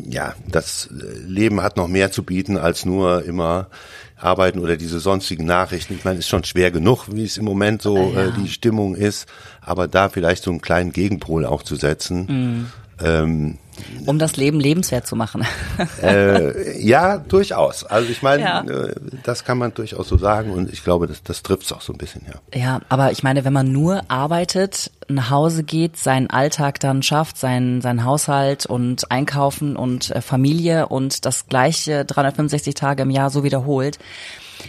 [0.08, 0.88] ja, das
[1.26, 3.68] Leben hat noch mehr zu bieten als nur immer
[4.16, 5.94] arbeiten oder diese sonstigen Nachrichten.
[5.94, 8.26] Ich meine, ist schon schwer genug, wie es im Moment so ja.
[8.26, 9.28] äh, die Stimmung ist,
[9.60, 12.26] aber da vielleicht so einen kleinen Gegenpol auch zu setzen.
[12.28, 12.66] Mhm.
[13.02, 13.58] Ähm,
[14.06, 15.46] um das Leben lebenswert zu machen.
[16.02, 17.84] äh, ja, durchaus.
[17.84, 18.60] Also ich meine, ja.
[18.62, 21.80] äh, das kann man durchaus so sagen und ich glaube, das, das trifft es auch
[21.80, 22.58] so ein bisschen, ja.
[22.58, 27.38] Ja, aber ich meine, wenn man nur arbeitet, nach Hause geht, seinen Alltag dann schafft,
[27.38, 33.30] seinen, seinen Haushalt und Einkaufen und äh, Familie und das gleiche 365 Tage im Jahr
[33.30, 33.98] so wiederholt,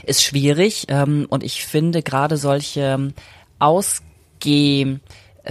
[0.05, 0.85] ist schwierig.
[0.89, 3.11] Ähm, und ich finde gerade solche
[3.57, 4.99] Ausgeh äh,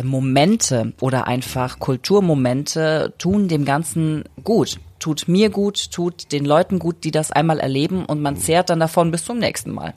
[0.02, 4.78] Momente oder einfach Kulturmomente tun dem Ganzen gut.
[4.98, 8.80] Tut mir gut, tut den Leuten gut, die das einmal erleben und man zehrt dann
[8.80, 9.94] davon bis zum nächsten Mal.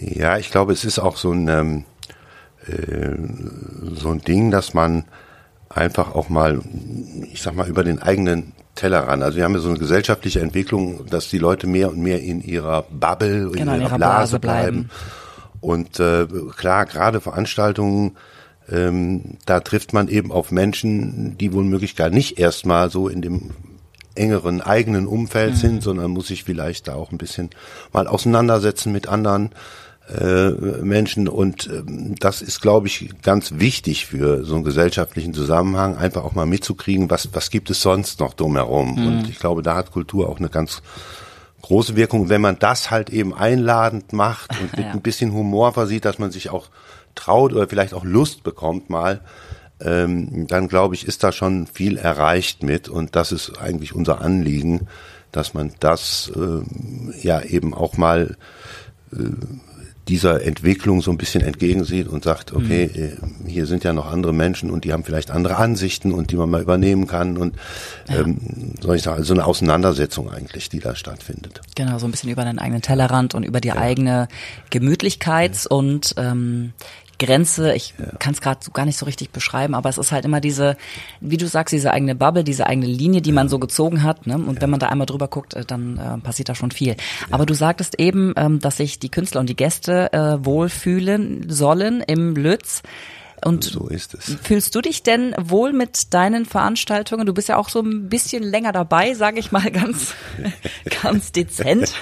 [0.00, 1.84] Ja, ich glaube, es ist auch so ein, ähm,
[2.66, 5.04] äh, so ein Ding, dass man
[5.68, 6.60] einfach auch mal,
[7.32, 9.22] ich sag mal, über den eigenen Tellerrand.
[9.22, 12.42] Also wir haben ja so eine gesellschaftliche Entwicklung, dass die Leute mehr und mehr in
[12.42, 14.88] ihrer Bubble, genau, in, ihrer, ihrer Blase, Blase bleiben.
[14.88, 14.90] bleiben.
[15.60, 16.26] Und äh,
[16.56, 18.16] klar, gerade Veranstaltungen
[18.70, 23.50] ähm, da trifft man eben auf Menschen, die womöglich gar nicht erstmal so in dem
[24.14, 25.58] engeren eigenen Umfeld mhm.
[25.58, 27.50] sind, sondern muss sich vielleicht da auch ein bisschen
[27.92, 29.50] mal auseinandersetzen mit anderen
[30.08, 30.50] äh,
[30.82, 36.24] Menschen und ähm, das ist, glaube ich, ganz wichtig für so einen gesellschaftlichen Zusammenhang, einfach
[36.24, 38.94] auch mal mitzukriegen, was, was gibt es sonst noch drumherum.
[38.94, 39.06] Mhm.
[39.06, 40.80] Und ich glaube, da hat Kultur auch eine ganz
[41.62, 44.92] große Wirkung, wenn man das halt eben einladend macht und mit ja.
[44.92, 46.68] ein bisschen Humor versieht, dass man sich auch
[47.16, 49.20] traut oder vielleicht auch Lust bekommt mal,
[49.80, 54.20] ähm, dann glaube ich, ist da schon viel erreicht mit und das ist eigentlich unser
[54.20, 54.86] Anliegen,
[55.32, 58.36] dass man das äh, ja eben auch mal
[59.12, 59.16] äh,
[60.08, 63.02] dieser Entwicklung so ein bisschen entgegensieht und sagt, okay, mhm.
[63.46, 66.36] Äh, hier sind ja noch andere Menschen und die haben vielleicht andere Ansichten und die
[66.36, 67.56] man mal übernehmen kann und
[68.08, 68.20] ja.
[68.20, 68.38] ähm,
[68.80, 71.60] soll ich sagen, so eine Auseinandersetzung eigentlich, die da stattfindet.
[71.74, 73.76] Genau, so ein bisschen über deinen eigenen Tellerrand und über die ja.
[73.76, 74.28] eigene
[74.70, 76.72] Gemütlichkeits- und ähm,
[77.18, 77.74] Grenze.
[77.74, 78.06] Ich ja.
[78.18, 80.76] kann es gerade so gar nicht so richtig beschreiben, aber es ist halt immer diese,
[81.20, 84.26] wie du sagst, diese eigene Bubble, diese eigene Linie, die man so gezogen hat.
[84.26, 84.34] Ne?
[84.34, 84.60] Und ja.
[84.62, 86.88] wenn man da einmal drüber guckt, äh, dann äh, passiert da schon viel.
[86.88, 86.96] Ja.
[87.30, 92.02] Aber du sagtest eben, ähm, dass sich die Künstler und die Gäste äh, wohlfühlen sollen
[92.02, 92.82] im Lütz.
[93.44, 94.36] Und so ist es.
[94.42, 97.26] Fühlst du dich denn wohl mit deinen Veranstaltungen?
[97.26, 100.14] Du bist ja auch so ein bisschen länger dabei, sage ich mal ganz,
[101.02, 101.92] ganz dezent.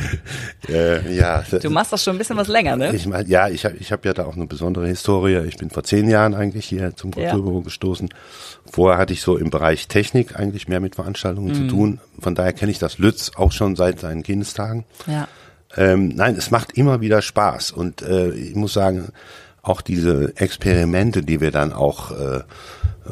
[0.68, 1.42] äh, ja.
[1.62, 2.94] Du machst das schon ein bisschen was länger, ne?
[2.94, 5.46] Ich mein, ja, ich habe ich hab ja da auch eine besondere Historie.
[5.46, 7.64] Ich bin vor zehn Jahren eigentlich hier zum Kulturbüro ja.
[7.64, 8.08] gestoßen.
[8.70, 11.54] Vorher hatte ich so im Bereich Technik eigentlich mehr mit Veranstaltungen mhm.
[11.54, 12.00] zu tun.
[12.18, 14.84] Von daher kenne ich das Lütz auch schon seit seinen Kindestagen.
[15.06, 15.28] Ja.
[15.76, 19.08] Ähm, nein, es macht immer wieder Spaß und äh, ich muss sagen,
[19.64, 22.40] auch diese Experimente, die wir dann auch äh,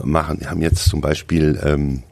[0.03, 0.41] machen.
[0.41, 2.03] Wir haben jetzt zum Beispiel ähm,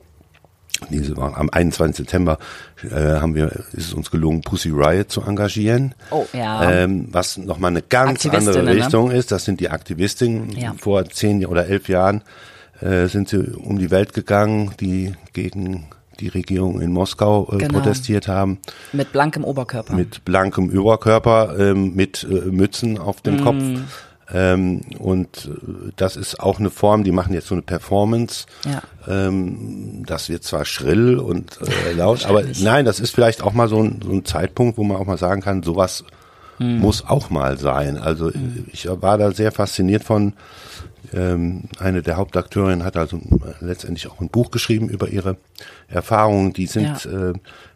[0.89, 1.97] diese am 21.
[1.97, 2.39] September
[2.83, 5.95] äh, haben wir ist es uns gelungen Pussy Riot zu engagieren.
[6.11, 6.71] Oh ja.
[6.71, 8.75] Ähm, was nochmal eine ganz andere ne?
[8.77, 9.17] Richtung ne?
[9.17, 9.31] ist.
[9.31, 10.51] Das sind die Aktivistinnen.
[10.57, 10.75] Ja.
[10.79, 12.23] Vor zehn oder elf Jahren
[12.81, 17.79] äh, sind sie um die Welt gegangen, die gegen die Regierung in Moskau äh, genau.
[17.79, 18.59] protestiert haben.
[18.93, 19.95] Mit blankem Oberkörper.
[19.95, 23.45] Mit blankem Oberkörper, ähm, mit äh, Mützen auf dem mm.
[23.45, 23.63] Kopf.
[24.33, 28.47] Ähm, und äh, das ist auch eine Form, die machen jetzt so eine Performance.
[28.65, 28.83] Ja.
[29.09, 33.69] Ähm, das wird zwar schrill und äh, laut, aber nein, das ist vielleicht auch mal
[33.69, 36.05] so ein, so ein Zeitpunkt, wo man auch mal sagen kann, sowas
[36.59, 36.79] hm.
[36.79, 37.99] muss auch mal sein.
[37.99, 38.67] Also hm.
[38.73, 40.35] ich war da sehr fasziniert von.
[41.13, 43.21] Ähm, eine der Hauptakteurinnen hat also
[43.59, 45.39] letztendlich auch ein Buch geschrieben über ihre
[45.89, 46.53] Erfahrungen.
[46.53, 47.31] Die sind ja.
[47.31, 47.33] äh,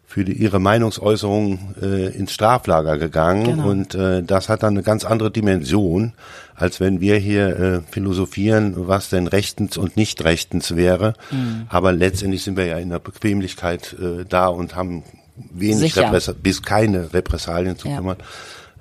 [0.07, 3.69] für die, ihre Meinungsäußerung äh, ins Straflager gegangen genau.
[3.69, 6.13] und äh, das hat dann eine ganz andere Dimension,
[6.55, 11.13] als wenn wir hier äh, philosophieren, was denn rechtens und nicht rechtens wäre.
[11.31, 11.65] Mhm.
[11.69, 15.03] Aber letztendlich sind wir ja in der Bequemlichkeit äh, da und haben
[15.35, 15.95] wenig
[16.41, 17.97] bis keine Repressalien zu ja.
[17.97, 18.17] kümmern.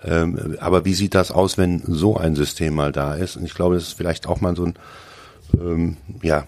[0.05, 3.37] Ähm, aber wie sieht das aus, wenn so ein System mal da ist?
[3.37, 4.75] Und ich glaube, das ist vielleicht auch mal so ein
[5.59, 6.45] ähm, ja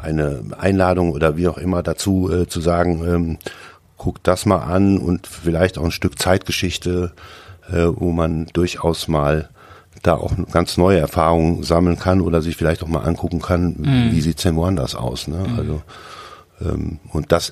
[0.00, 3.38] eine Einladung oder wie auch immer dazu äh, zu sagen, ähm,
[4.04, 7.12] guckt das mal an und vielleicht auch ein Stück Zeitgeschichte,
[7.70, 9.48] äh, wo man durchaus mal
[10.02, 14.12] da auch ganz neue Erfahrungen sammeln kann oder sich vielleicht auch mal angucken kann, mhm.
[14.12, 15.26] wie sieht's denn woanders aus.
[15.26, 15.46] Ne?
[15.48, 15.58] Mhm.
[15.58, 15.82] Also
[16.60, 17.50] ähm, und das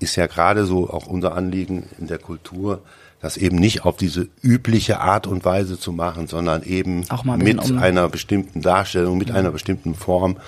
[0.00, 2.82] ist ja gerade so auch unser Anliegen in der Kultur,
[3.20, 7.04] das eben nicht auf diese übliche Art und Weise zu machen, sondern eben
[7.36, 7.78] mit um.
[7.78, 9.36] einer bestimmten Darstellung, mit mhm.
[9.36, 10.38] einer bestimmten Form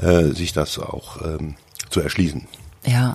[0.00, 1.56] äh, sich das auch ähm,
[1.90, 2.46] zu erschließen.
[2.86, 3.14] Ja.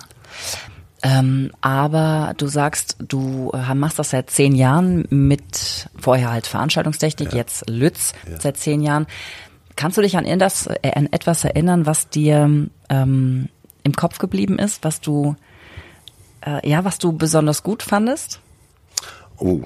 [1.02, 7.32] Ähm, aber du sagst, du äh, machst das seit zehn Jahren mit vorher halt Veranstaltungstechnik,
[7.32, 7.38] ja.
[7.38, 8.40] jetzt Lütz ja.
[8.40, 9.06] seit zehn Jahren.
[9.76, 13.48] Kannst du dich an, das, äh, an etwas erinnern, was dir ähm,
[13.84, 15.36] im Kopf geblieben ist, was du
[16.48, 18.40] äh, ja, was du besonders gut fandest?
[19.38, 19.60] Oh,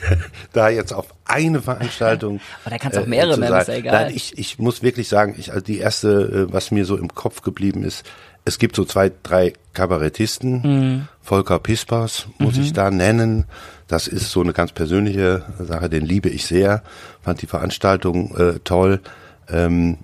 [0.52, 2.40] da jetzt auf eine Veranstaltung.
[2.64, 4.04] Aber da kannst du auch mehrere äh, nennen, ist ja egal.
[4.04, 7.08] Nein, ich, ich muss wirklich sagen, ich, also die erste, äh, was mir so im
[7.14, 8.04] Kopf geblieben ist,
[8.44, 10.62] es gibt so zwei, drei Kabarettisten.
[10.62, 11.08] Mhm.
[11.22, 12.62] Volker Pispers muss mhm.
[12.62, 13.46] ich da nennen.
[13.88, 16.82] Das ist so eine ganz persönliche Sache, den liebe ich sehr.
[17.22, 19.00] Fand die Veranstaltung äh, toll.
[19.48, 19.98] Ähm,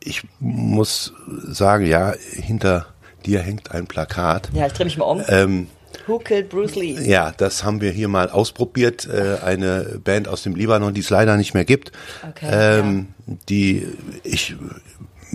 [0.00, 1.12] ich muss
[1.44, 2.86] sagen, ja, hinter
[3.24, 4.50] dir hängt ein Plakat.
[4.52, 5.22] Ja, ich drehe mich mal um.
[5.28, 5.68] Ähm,
[6.06, 6.96] Who killed Bruce Lee?
[7.00, 9.08] Ja, das haben wir hier mal ausprobiert.
[9.08, 11.90] Äh, eine Band aus dem Libanon, die es leider nicht mehr gibt.
[12.28, 13.34] Okay, ähm, ja.
[13.48, 13.86] Die
[14.22, 14.56] ich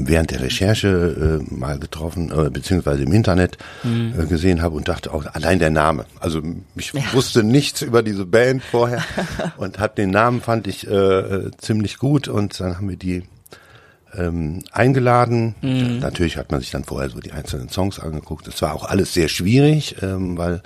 [0.08, 4.14] während der Recherche äh, mal getroffen, äh, beziehungsweise im Internet mhm.
[4.18, 6.06] äh, gesehen habe und dachte auch, allein der Name.
[6.20, 6.42] Also
[6.76, 7.02] ich ja.
[7.14, 9.04] wusste nichts über diese Band vorher
[9.58, 13.24] und hat den Namen fand ich äh, ziemlich gut und dann haben wir die
[14.16, 15.56] ähm, eingeladen.
[15.62, 16.00] Mhm.
[16.00, 18.48] Natürlich hat man sich dann vorher so die einzelnen Songs angeguckt.
[18.48, 20.62] Das war auch alles sehr schwierig, ähm, weil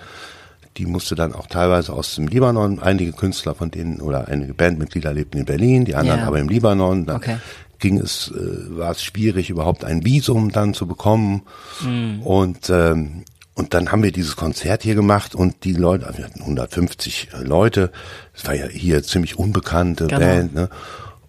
[0.77, 5.13] die musste dann auch teilweise aus dem Libanon, einige Künstler von denen oder einige Bandmitglieder
[5.13, 6.27] lebten in Berlin, die anderen ja.
[6.27, 7.05] aber im Libanon.
[7.05, 7.37] Dann okay
[7.79, 11.43] ging es, äh, war es schwierig, überhaupt ein Visum dann zu bekommen.
[11.81, 12.21] Mhm.
[12.21, 13.25] Und ähm,
[13.57, 17.89] und dann haben wir dieses Konzert hier gemacht und die Leute, wir hatten 150 Leute,
[18.33, 20.19] es war ja hier ziemlich unbekannte genau.
[20.19, 20.69] Band, ne?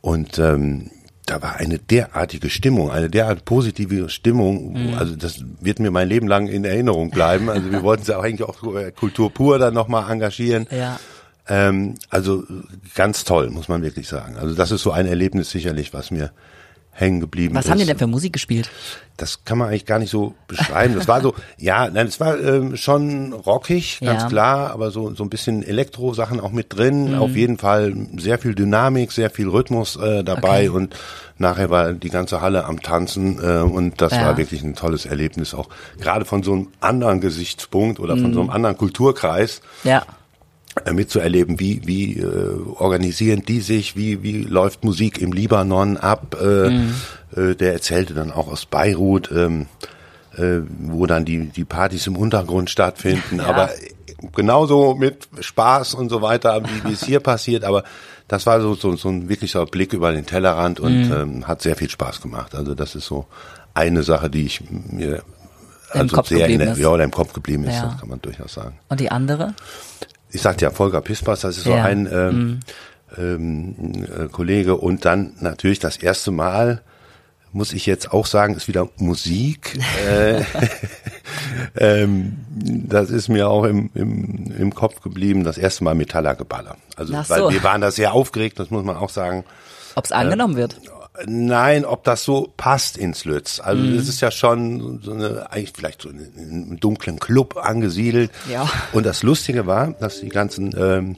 [0.01, 0.91] Und ähm,
[1.25, 4.95] da war eine derartige Stimmung, eine derart positive Stimmung, mhm.
[4.95, 7.49] also das wird mir mein Leben lang in Erinnerung bleiben.
[7.49, 8.57] Also wir wollten sie auch eigentlich auch
[8.97, 10.67] Kultur pur dann nochmal engagieren.
[10.71, 10.99] Ja.
[11.49, 12.45] Ähm, also
[12.95, 14.37] ganz toll, muss man wirklich sagen.
[14.37, 16.33] Also das ist so ein Erlebnis sicherlich, was mir
[16.97, 17.67] hängen geblieben was ist.
[17.67, 18.71] Was haben die denn für Musik gespielt?
[19.19, 20.95] Das kann man eigentlich gar nicht so beschreiben.
[20.95, 24.29] Das war so, ja, nein, es war ähm, schon rockig, ganz ja.
[24.29, 27.13] klar, aber so so ein bisschen Elektro-Sachen auch mit drin.
[27.13, 27.19] Mhm.
[27.19, 30.77] Auf jeden Fall sehr viel Dynamik, sehr viel Rhythmus äh, dabei okay.
[30.77, 30.97] und
[31.39, 34.23] nachher war die ganze Halle am Tanzen äh, und das ja.
[34.23, 35.69] war wirklich ein tolles Erlebnis auch
[36.01, 38.35] gerade von so einem anderen Gesichtspunkt oder von mhm.
[38.35, 39.61] so einem anderen Kulturkreis.
[39.85, 40.03] Ja
[40.93, 42.27] mitzuerleben, wie, wie äh,
[42.77, 46.37] organisieren die sich, wie, wie läuft Musik im Libanon ab.
[46.41, 46.95] Äh, mhm.
[47.35, 49.67] äh, der erzählte dann auch aus Beirut, ähm,
[50.37, 53.47] äh, wo dann die, die Partys im Untergrund stattfinden, ja.
[53.47, 53.71] aber
[54.35, 57.85] genauso mit Spaß und so weiter, wie, wie es hier passiert, aber
[58.29, 61.13] das war so, so, so ein wirklicher Blick über den Tellerrand und mhm.
[61.13, 62.55] ähm, hat sehr viel Spaß gemacht.
[62.55, 63.27] Also das ist so
[63.73, 65.23] eine Sache, die ich mir
[65.91, 67.97] also sehr in der, ja, oder im Kopf geblieben ist, ja.
[67.99, 68.79] kann man durchaus sagen.
[68.89, 69.55] Und die andere?
[70.31, 71.85] Ich sagte ja Volker Pispas, das ist so ja.
[71.85, 72.61] ein ähm,
[73.17, 73.75] mhm.
[73.77, 76.83] ähm, äh, Kollege und dann natürlich das erste Mal
[77.53, 79.79] muss ich jetzt auch sagen, ist wieder Musik.
[80.09, 80.43] äh,
[81.77, 86.77] ähm, das ist mir auch im, im, im Kopf geblieben, das erste Mal Metallergeballer.
[86.97, 87.51] Also, Ach weil so.
[87.51, 89.45] wir waren da sehr aufgeregt, das muss man auch sagen.
[89.95, 90.77] Ob es angenommen wird?
[91.25, 93.61] Nein, ob das so passt ins Lütz.
[93.61, 93.99] Also Mhm.
[93.99, 98.31] es ist ja schon so eine, eigentlich vielleicht so in einem dunklen Club angesiedelt.
[98.51, 98.69] Ja.
[98.93, 101.17] Und das Lustige war, dass die ganzen, ähm,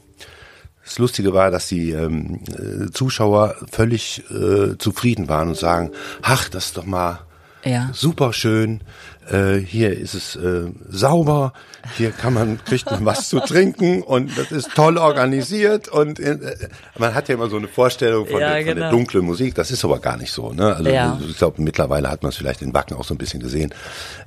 [0.84, 5.90] das Lustige war, dass die ähm, äh, Zuschauer völlig äh, zufrieden waren und sagen,
[6.22, 7.20] ach, das ist doch mal
[7.64, 7.90] Ja.
[7.92, 8.80] super schön.
[9.30, 11.52] Äh, hier ist es äh, sauber,
[11.96, 16.38] hier kann man kriegt man was zu trinken und das ist toll organisiert und äh,
[16.98, 18.80] man hat ja immer so eine Vorstellung von, Ja, der, von genau.
[18.80, 19.54] der dunklen Musik.
[19.54, 20.52] Das ist aber gar nicht so.
[20.52, 20.74] Ne?
[20.74, 21.18] Also Ja.
[21.28, 23.74] ich glaube mittlerweile hat man es vielleicht in Wacken auch so ein bisschen gesehen,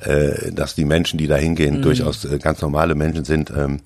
[0.01, 1.81] äh, dass die Menschen, die da hingehen, Mhm.
[1.81, 3.49] durchaus äh, ganz normale Menschen sind.
[3.49, 3.79] Ähm,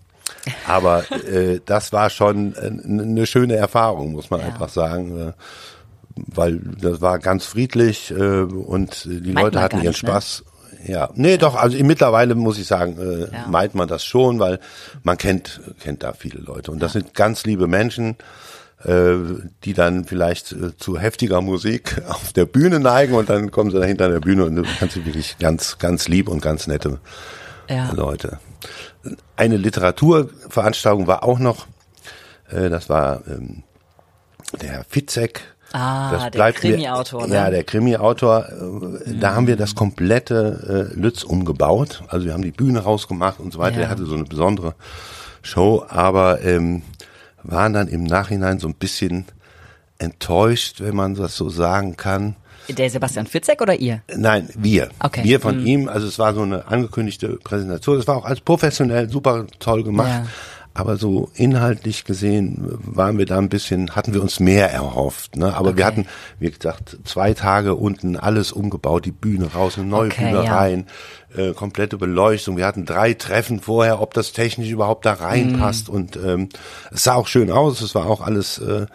[0.67, 4.47] aber äh, das war schon äh, eine schöne Erfahrung, muss man Ja.
[4.47, 5.29] einfach sagen.
[5.29, 5.31] Äh,
[6.33, 10.09] weil das war ganz friedlich äh, und die Meint Leute hatten ihren nicht, ne?
[10.87, 13.47] Ja, nee, doch, also mittlerweile muss ich sagen, äh, Ja.
[13.47, 14.59] meint man das schon, weil
[15.03, 16.71] man kennt, kennt da viele Leute.
[16.71, 18.15] Und das sind ganz liebe Menschen,
[18.83, 19.15] äh,
[19.63, 23.79] die dann vielleicht äh, zu heftiger Musik auf der Bühne neigen und dann kommen sie
[23.79, 26.99] da hinter der Bühne und du kannst sie wirklich ganz, ganz lieb und ganz nette
[27.69, 27.91] Ja.
[27.91, 28.37] Leute.
[29.35, 31.65] Eine Literaturveranstaltung war auch noch,
[32.51, 33.63] äh, das war ähm,
[34.61, 35.41] der Herr Fitzek.
[35.77, 37.35] Ah, das der bleibt Krimi-Autor, ne?
[37.35, 38.45] Ja, der Krimi-Autor.
[39.05, 42.03] Äh, Da haben wir das komplette äh, Lütz umgebaut.
[42.07, 43.77] Also wir haben die Bühne rausgemacht und so weiter.
[43.77, 43.83] Ja.
[43.83, 44.75] Er hatte so eine besondere
[45.41, 46.81] Show, aber ähm,
[47.43, 49.25] waren dann im Nachhinein so ein bisschen
[49.97, 52.35] enttäuscht, wenn man das so sagen kann.
[52.69, 54.01] Der Sebastian Fitzek oder ihr?
[54.15, 54.89] Nein, wir.
[54.99, 55.23] Okay.
[55.23, 55.87] Wir von ihm.
[55.87, 57.99] Also es war so eine angekündigte Präsentation.
[57.99, 60.07] Es war auch als professionell super toll gemacht.
[60.07, 60.25] Ja.
[60.77, 65.37] Aber so inhaltlich gesehen waren wir da ein bisschen, hatten wir uns mehr erhofft.
[65.37, 65.55] Ne?
[65.55, 65.83] Aber wir Okay.
[65.85, 66.05] hatten,
[66.37, 70.53] wie gesagt, zwei Tage unten alles umgebaut, die Bühne raus, eine neue Okay, Bühne ja.
[70.53, 70.85] rein,
[71.35, 72.57] äh, komplette Beleuchtung.
[72.57, 75.87] Wir hatten drei Treffen vorher, ob das technisch überhaupt da reinpasst.
[75.87, 75.95] Mhm.
[75.95, 76.49] Und ähm,
[76.91, 78.85] es sah auch schön aus, es war auch alles äh,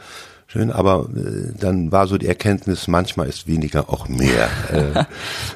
[0.53, 4.49] schön, aber äh, dann war so die Erkenntnis, manchmal ist weniger auch mehr.
[4.73, 5.05] äh,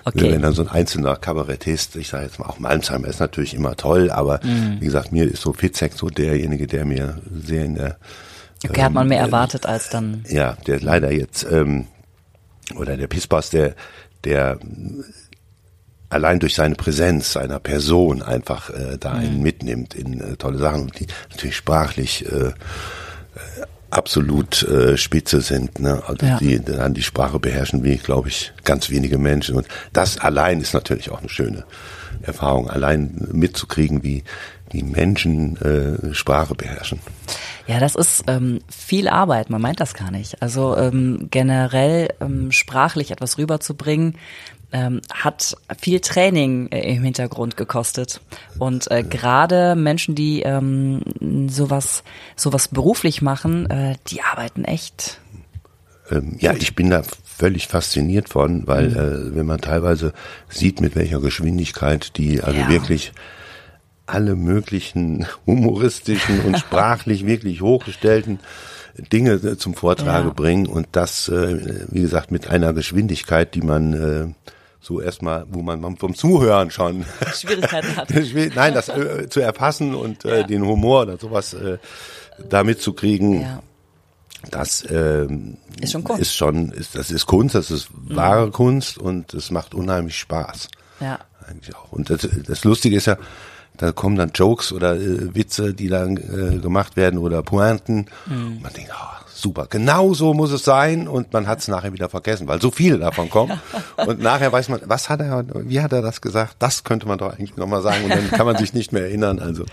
[0.05, 0.31] Okay.
[0.33, 3.77] Wenn dann so ein einzelner Kabarettist, ich sage jetzt mal auch Malmsheimer ist natürlich immer
[3.77, 4.81] toll, aber Mhm.
[4.81, 7.97] wie gesagt, mir ist so Fitzek so derjenige, der mir sehr in der
[8.69, 10.25] Okay, hat man mehr Ähm, erwartet als dann.
[10.29, 11.87] ja, der leider jetzt, ähm,
[12.77, 13.75] oder der Pispas, der,
[14.25, 14.59] der
[16.09, 19.19] allein durch seine Präsenz, seiner Person einfach äh, da Mhm.
[19.19, 22.53] einen mitnimmt in äh, tolle Sachen, und die natürlich sprachlich äh, äh,
[23.95, 26.03] absolut äh, spitze sind, ne?
[26.07, 26.39] Also Ja.
[26.39, 29.57] die dann die Sprache beherrschen, wie glaube ich ganz wenige Menschen.
[29.57, 31.65] Und das allein ist natürlich auch eine schöne
[32.23, 34.25] Erfahrung, allein mitzukriegen, wie
[34.71, 36.99] wie Menschen äh, Sprache beherrschen.
[37.69, 40.43] Ja, das ist ähm, viel Arbeit, man meint das gar nicht.
[40.43, 44.17] Also ähm, generell ähm, sprachlich etwas rüberzubringen,
[44.75, 48.21] ähm, hat viel Training äh, im Hintergrund gekostet.
[48.59, 51.01] Und äh, gerade Menschen, die ähm,
[51.49, 52.03] sowas,
[52.37, 55.21] sowas beruflich machen, äh, die arbeiten echt.
[56.11, 58.97] Ähm, ja, ich bin da völlig fasziniert von, weil Mhm.
[58.97, 60.13] äh, wenn man teilweise
[60.49, 62.69] sieht, mit welcher Geschwindigkeit die also Ja.
[62.69, 63.13] wirklich
[64.07, 68.41] alle möglichen humoristischen und sprachlich wirklich hochgestellten
[69.13, 70.33] Dinge äh, zum Vortrage Ja.
[70.35, 74.27] bringen und das, äh, wie gesagt, mit einer Geschwindigkeit, die man äh,
[74.85, 78.09] so erstmal, wo man vom Zuhören schon Schwierigkeiten hat.
[78.55, 80.47] Nein, das äh, zu erfassen und äh, Ja.
[80.47, 81.79] den Humor oder sowas äh,
[82.51, 83.63] da mitzukriegen, Ja.
[84.51, 86.19] das ähm, Ist schon Kunst.
[86.19, 86.23] Mhm.
[86.23, 90.69] Ist schon, ist, das ist Kunst, das ist wahre Kunst und es macht unheimlich Spaß.
[91.01, 91.19] Ja.
[91.49, 91.93] Eigentlich auch.
[91.93, 93.17] Und das, das Lustige ist ja,
[93.77, 98.07] da kommen dann Jokes oder äh, Witze, die dann äh, gemacht werden oder Pointen.
[98.27, 98.47] Mhm.
[98.47, 101.93] Und man denkt, ah, super, genau so muss es sein und man hat es nachher
[101.93, 103.61] wieder vergessen, weil so viele davon kommen.
[104.07, 106.57] Und nachher weiß man, was hat er, wie hat er das gesagt?
[106.59, 109.39] Das könnte man doch eigentlich nochmal sagen und dann kann man sich nicht mehr erinnern.
[109.39, 109.65] Also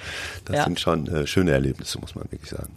[0.45, 0.63] das Ja.
[0.65, 2.73] sind schon äh, schöne Erlebnisse, muss man wirklich sagen.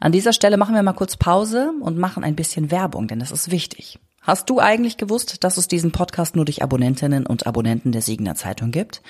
[0.00, 3.32] An dieser Stelle machen wir mal kurz Pause und machen ein bisschen Werbung, denn das
[3.32, 3.98] ist wichtig.
[4.20, 8.34] Hast du eigentlich gewusst, dass es diesen Podcast nur durch Abonnentinnen und Abonnenten der Siegener
[8.34, 9.00] Zeitung gibt?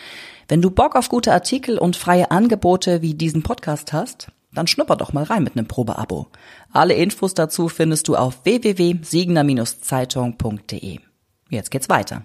[0.47, 4.97] Wenn du Bock auf gute Artikel und freie Angebote wie diesen Podcast hast, dann schnupper
[4.97, 6.27] doch mal rein mit einem Probeabo.
[6.73, 10.99] Alle Infos dazu findest du auf www.siegener-zeitung.de.
[11.51, 12.23] Jetzt geht's weiter.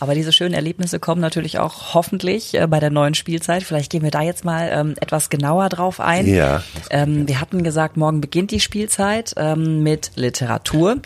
[0.00, 3.62] Aber diese schönen Erlebnisse kommen natürlich auch hoffentlich äh, bei der neuen Spielzeit.
[3.62, 6.26] Vielleicht gehen wir da jetzt mal ähm, etwas genauer drauf ein.
[6.26, 6.62] Ja.
[6.90, 10.96] Ähm, wir hatten gesagt, morgen beginnt die Spielzeit ähm, mit Literatur.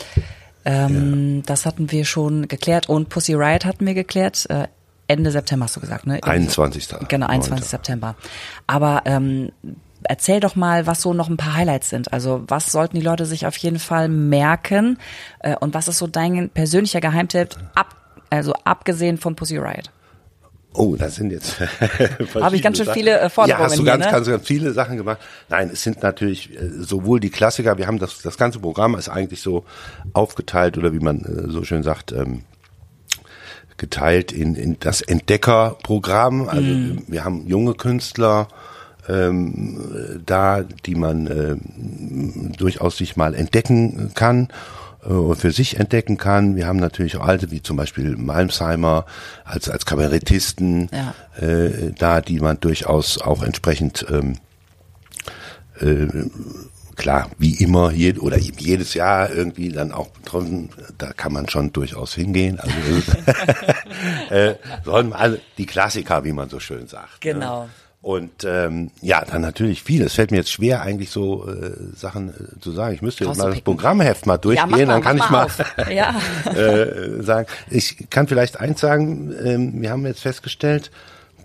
[0.63, 4.49] Ähm, Das hatten wir schon geklärt und Pussy Riot hatten wir geklärt.
[4.49, 4.67] Äh,
[5.07, 6.19] Ende September hast du gesagt, ne?
[6.23, 6.87] 21.
[7.07, 7.61] Genau, 21.
[7.61, 7.69] 9..
[7.69, 8.15] September.
[8.65, 9.51] Aber ähm,
[10.07, 12.13] erzähl doch mal, was so noch ein paar Highlights sind.
[12.13, 14.97] Also was sollten die Leute sich auf jeden Fall merken
[15.39, 17.95] äh, und was ist so dein persönlicher Geheimtipp, ab,
[18.29, 19.91] also abgesehen von Pussy Riot?
[20.77, 21.55] Oh, das sind jetzt
[22.41, 24.11] habe ich ganz schön viele äh, Forderungen Ja, hast du hier, ganz, ne?
[24.11, 25.19] ganz, ganz viele Sachen gemacht.
[25.47, 27.77] Nein, es sind natürlich äh, sowohl die Klassiker.
[27.77, 29.63] Wir haben das das ganze Programm ist eigentlich so
[30.11, 32.11] aufgeteilt oder wie man äh, so schön sagt.
[32.11, 32.43] Ähm,
[33.77, 36.47] geteilt in, in das Entdeckerprogramm.
[36.47, 37.03] Also Mhm.
[37.07, 38.47] wir haben junge Künstler
[39.07, 44.49] ähm, da, die man ähm, durchaus sich mal entdecken kann
[45.03, 46.55] äh, für sich entdecken kann.
[46.55, 49.05] Wir haben natürlich auch alte, wie zum Beispiel Malmsheimer
[49.43, 51.13] als, als Kabarettisten Ja.
[51.45, 54.37] äh, da, die man durchaus auch entsprechend ähm,
[55.79, 56.07] äh,
[56.95, 61.73] klar, wie immer, jed oder jedes Jahr irgendwie dann auch draußen, da kann man schon
[61.73, 62.59] durchaus hingehen.
[62.59, 62.73] Also
[64.29, 67.21] äh, sollen alle die Klassiker, wie man so schön sagt.
[67.21, 67.63] Genau.
[67.63, 67.69] Ne?
[68.05, 70.03] Und ähm, ja, dann natürlich viel.
[70.03, 72.93] Es fällt mir jetzt schwer, eigentlich so äh, Sachen äh, zu sagen.
[72.93, 73.61] Ich müsste jetzt mal das.
[73.61, 75.57] Programmheft mal durchgehen, ja, mal, dann kann ich mal auf.
[75.89, 76.13] Ja.
[76.53, 77.47] äh, sagen.
[77.71, 80.91] Ich kann vielleicht eins sagen, ähm, wir haben jetzt festgestellt,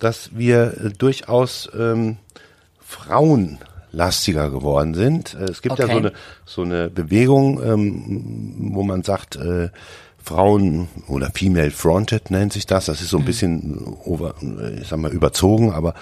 [0.00, 2.18] dass wir äh, durchaus ähm,
[2.84, 5.32] frauenlastiger geworden sind.
[5.40, 5.94] Äh, Es gibt ja Okay.
[5.94, 6.12] so eine,
[6.44, 9.70] so eine Bewegung, ähm, wo man sagt, äh,
[10.30, 12.86] Frauen oder Female Fronted nennt sich das.
[12.86, 13.22] Das ist so Mhm.
[13.22, 14.34] ein bisschen over,
[14.80, 15.94] ich sag mal überzogen, aber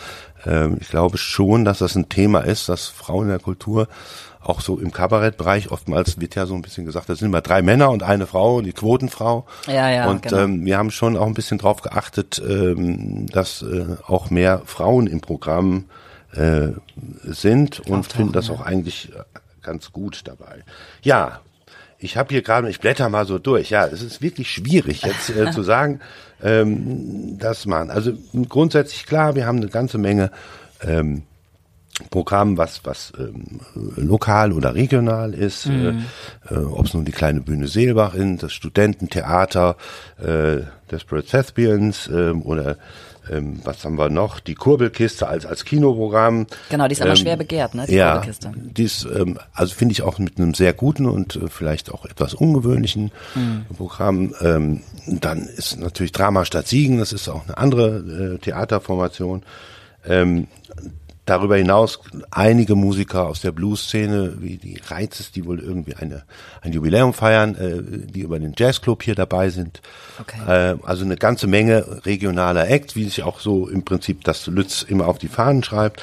[0.45, 3.89] ähm, ich glaube schon, dass das ein Thema ist, dass Frauen in der Kultur
[4.43, 7.63] auch so im Kabarettbereich oftmals wird ja so ein bisschen gesagt, das sind immer drei
[7.63, 9.47] Männer und eine Frau, die Quotenfrau.
[9.67, 10.43] Ja, ja, Und genau.
[10.43, 15.07] ähm, wir haben schon auch ein bisschen drauf geachtet, ähm, dass äh, auch mehr Frauen
[15.07, 15.87] im Programm
[16.33, 16.69] äh,
[17.25, 18.55] sind und Auftauchen, finden das ja.
[18.55, 19.23] auch eigentlich äh,
[19.63, 20.65] ganz gut dabei.
[21.03, 21.41] Ja,
[21.99, 23.71] ich habe hier gerade, ich blätter mal so durch.
[23.71, 26.01] Ja, es ist wirklich schwierig jetzt äh, zu sagen,
[26.43, 28.13] ähm, dass man, also
[28.49, 30.31] grundsätzlich klar, wir haben eine ganze Menge
[30.83, 31.23] ähm,
[32.11, 33.59] Programm, was was ähm,
[33.97, 36.05] lokal oder regional ist, Mhm.
[36.49, 39.77] äh, äh, ob es nun die kleine Bühne Seelbach ist, das Studententheater,
[40.19, 40.59] äh,
[40.93, 42.77] Desperate Thespians äh, oder
[43.31, 44.41] ähm, was haben wir noch?
[44.41, 46.47] Die Kurbelkiste als als Kinoprogramm.
[46.71, 47.87] Genau, die ist immer Ähm, schwer begehrt, ne?
[47.87, 48.53] Die ja, Kurbelkiste.
[48.55, 52.05] die ist, ähm, also finde ich auch mit einem sehr guten und äh, vielleicht auch
[52.05, 53.65] etwas ungewöhnlichen Mhm.
[53.77, 54.35] Programm.
[54.41, 59.43] Ähm, dann ist natürlich Drama statt Siegen, das ist auch eine andere äh, Theaterformation.
[60.07, 60.47] Ähm,
[61.29, 66.25] darüber hinaus einige Musiker aus der Blues-Szene, wie die Reizes, die wohl irgendwie eine,
[66.63, 69.83] ein Jubiläum feiern, äh, die über den Jazzclub hier dabei sind.
[70.21, 70.39] Okay.
[70.47, 74.83] Äh, also eine ganze Menge regionaler Acts, wie sich auch so im Prinzip das Lütz
[74.83, 76.03] immer auf die Fahnen schreibt.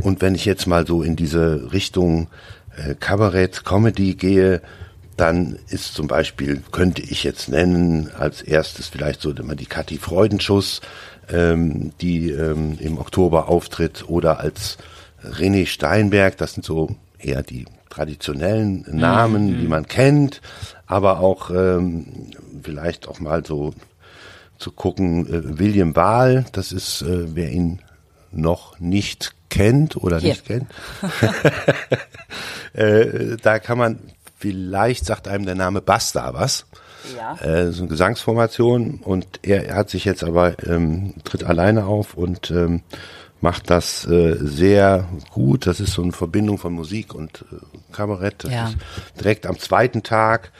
[0.00, 2.28] Und wenn ich jetzt mal so in diese Richtung
[2.76, 4.62] äh, Kabarett, Comedy gehe,
[5.16, 9.98] dann ist zum Beispiel, könnte ich jetzt nennen, als erstes vielleicht so immer die Kathi
[9.98, 10.80] Freudenschuss,
[11.30, 14.78] ähm, die ähm, im Oktober auftritt, oder als
[15.24, 20.40] René Steinberg, das sind so eher die traditionellen Namen, die man kennt,
[20.86, 22.30] aber auch ähm,
[22.62, 23.74] vielleicht auch mal so
[24.58, 27.80] zu gucken, äh, William Wahl, das ist, äh, wer ihn
[28.30, 30.30] noch nicht kennt oder Hier.
[30.30, 30.66] nicht kennt,
[32.74, 33.98] äh, da kann man,
[34.38, 36.66] vielleicht sagt einem der Name Basta was.
[37.16, 37.34] Ja.
[37.40, 42.50] Äh, so eine Gesangsformation und er hat sich jetzt aber, ähm, tritt alleine auf und
[42.50, 42.82] ähm,
[43.40, 45.66] macht das äh, sehr gut.
[45.66, 47.56] Das ist so eine Verbindung von Musik und äh,
[47.92, 48.44] Kabarett.
[48.44, 48.68] Das Ja.
[48.68, 48.76] ist
[49.18, 50.52] direkt am zweiten Tag.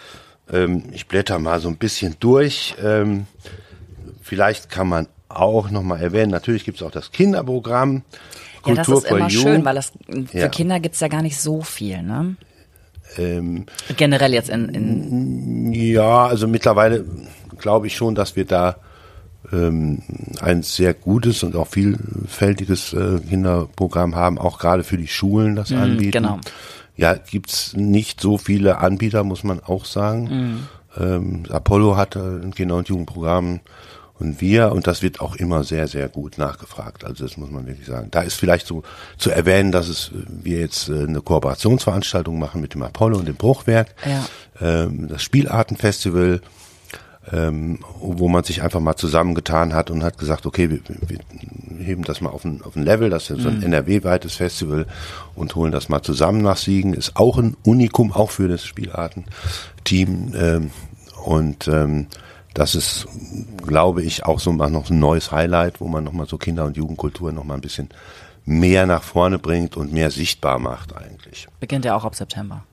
[0.52, 2.74] Ähm, ich blätter mal so ein bisschen durch.
[2.82, 3.26] Ähm,
[4.22, 8.02] vielleicht kann man auch nochmal erwähnen, natürlich gibt es auch das Kinderprogramm.
[8.66, 9.40] Ja, das Kultur ist immer You.
[9.42, 9.92] schön, weil das
[10.30, 10.48] für Ja.
[10.48, 12.34] Kinder gibt's ja gar nicht so viel, ne?
[13.18, 17.04] Ähm, Generell jetzt in, in Ja, also mittlerweile
[17.58, 18.76] glaube ich schon, dass wir da
[19.52, 20.02] ähm,
[20.40, 25.72] ein sehr gutes und auch vielfältiges äh, Kinderprogramm haben, auch gerade für die Schulen das
[25.72, 26.12] anbieten.
[26.12, 26.38] genau.
[26.96, 30.68] Ja, gibt's nicht so viele Anbieter, muss man auch sagen.
[30.98, 33.60] Ähm, Apollo hat äh, ein Kinder- und Jugendprogramm
[34.20, 37.04] und wir, und das wird auch immer sehr, sehr gut nachgefragt.
[37.04, 38.08] Also das muss man wirklich sagen.
[38.10, 38.82] Da ist vielleicht so
[39.16, 43.26] zu erwähnen, dass es äh, wir jetzt äh, eine Kooperationsveranstaltung machen mit dem Apollo und
[43.26, 43.94] dem Bruchwerk.
[44.04, 44.26] Ja.
[44.60, 46.42] Ähm, das Spielartenfestival,
[47.32, 51.18] ähm, wo man sich einfach mal zusammengetan hat und hat gesagt, okay, wir, wir
[51.78, 54.86] heben das mal auf ein, auf ein Level, das ist so ein NRW-weites Festival
[55.34, 56.92] und holen das mal zusammen nach Siegen.
[56.92, 60.34] Ist auch ein Unikum, auch für das Spielarten-Team.
[60.34, 60.70] Ähm,
[61.24, 62.06] und ähm,
[62.54, 63.06] das ist,
[63.66, 66.76] glaube ich, auch so mal noch ein neues Highlight, wo man nochmal so Kinder- und
[66.76, 67.88] Jugendkultur nochmal ein bisschen
[68.44, 71.46] mehr nach vorne bringt und mehr sichtbar macht eigentlich.
[71.60, 72.64] beginnt ja auch ab September.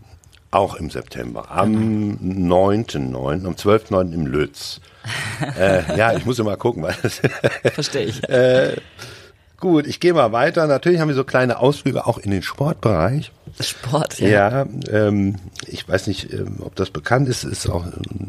[0.49, 1.51] Auch im September.
[1.51, 4.13] Am 9.9., am 12.9.
[4.13, 4.79] im Lütz.
[5.59, 7.21] äh, ja, ich muss immer gucken, weil das,
[7.73, 8.21] Verstehe ich.
[9.59, 10.67] Gut, ich gehe mal weiter.
[10.67, 13.31] Natürlich haben wir so kleine Ausflüge auch in den Sportbereich.
[13.59, 14.27] Sport, ja.
[14.29, 17.85] Ja, ähm, ich weiß nicht, ähm, ob das bekannt ist, ist auch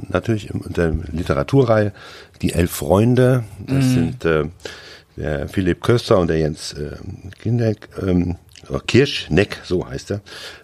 [0.08, 1.92] natürlich in der Literaturreihe
[2.40, 3.44] die Elf Freunde.
[3.66, 3.90] Das Mhm.
[3.92, 4.44] sind äh,
[5.18, 6.96] der Philipp Köster und der Jens äh,
[7.42, 8.36] Kindeck, ähm,
[8.86, 10.20] Kirschneck, so heißt er.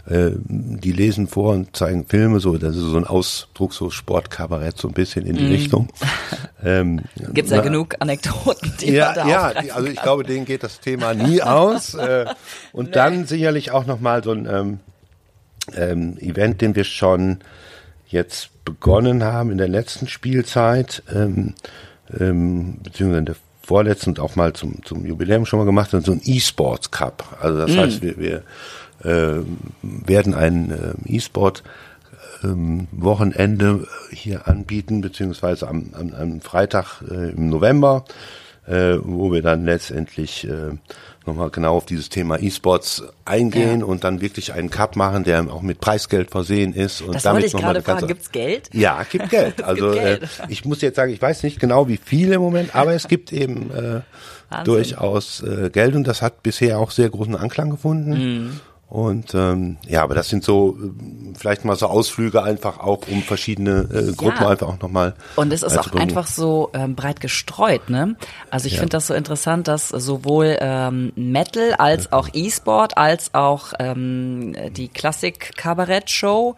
[0.07, 4.77] Äh, die lesen vor und zeigen Filme, so das ist so ein Ausdruck, so Sportkabarett,
[4.79, 5.89] so ein bisschen in die Richtung.
[6.67, 7.03] Ähm.
[7.35, 9.43] Gibt's ja na- genug Anekdoten, die ja, man da ja,
[9.75, 10.03] also ich kann.
[10.03, 11.93] glaube, denen geht das Thema nie aus.
[11.93, 12.25] Äh,
[12.73, 14.81] und dann sicherlich auch nochmal so ein ähm,
[15.75, 17.41] ähm, Event, den wir schon
[18.07, 21.53] jetzt begonnen haben in der letzten Spielzeit, ähm,
[22.19, 26.05] ähm, beziehungsweise in der vorletzten und auch mal zum, zum Jubiläum schon mal gemacht haben,
[26.05, 27.37] so ein E-Sports Cup.
[27.41, 28.43] Also das heißt, wir, wir
[29.03, 29.43] äh,
[29.83, 31.63] werden ein äh, E-Sport
[32.43, 38.05] ähm, Wochenende hier anbieten, beziehungsweise am, am, am Freitag äh, im November,
[38.67, 40.73] äh, wo wir dann letztendlich äh,
[41.27, 43.87] nochmal genau auf dieses Thema E-Sports eingehen Ja.
[43.87, 47.01] und dann wirklich einen Cup machen, der auch mit Preisgeld versehen ist.
[47.01, 48.07] Und Das damit wollte ich gerade fragen.
[48.09, 48.69] Gibt's Geld?
[48.73, 49.63] ja, gibt Geld.
[49.65, 50.23] Also Geld.
[50.23, 53.09] Äh, ich muss jetzt sagen, ich weiß nicht genau wie viel im Moment, aber es
[53.09, 54.01] gibt eben äh,
[54.51, 54.65] Wahnsinn.
[54.65, 58.11] durchaus äh, Geld und das hat bisher auch sehr großen Anklang gefunden.
[58.45, 58.61] Mhm.
[58.95, 63.25] Und ähm, ja, aber das sind so äh, vielleicht mal so Ausflüge einfach auch, um
[63.25, 65.15] verschiedene äh, Gruppen einfach auch nochmal.
[65.35, 68.15] Und es ist auch einfach so ähm, breit gestreut, ne?
[68.51, 68.79] Also ich Ja.
[68.79, 74.87] finde das so interessant, dass sowohl ähm, Metal als auch E-Sport als auch ähm, die
[74.87, 76.55] Klassik-Kabarett-Show,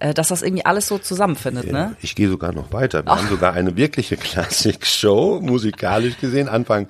[0.00, 1.96] äh, dass das irgendwie alles so zusammenfindet, ne?
[2.02, 3.02] Ich gehe sogar noch weiter.
[3.06, 6.88] Wir haben sogar eine wirkliche Klassik-Show, musikalisch gesehen, Anfang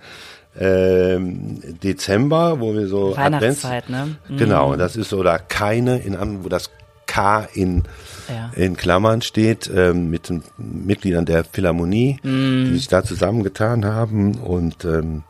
[0.59, 4.17] ähm, Dezember, wo wir so Weihnachtszeit, ne?
[4.37, 6.71] Genau, das ist oder keine, in An- wo das
[7.07, 7.85] K in,
[8.29, 8.51] Ja.
[8.55, 14.85] in Klammern steht, ähm, mit den Mitgliedern der Philharmonie, die sich da zusammengetan haben und
[14.85, 15.23] ähm,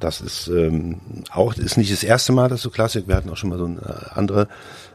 [0.00, 0.98] das ist ähm,
[1.32, 3.08] auch ist nicht das erste Mal, dass so Klassik.
[3.08, 4.46] Wir hatten auch schon mal so ein äh, andere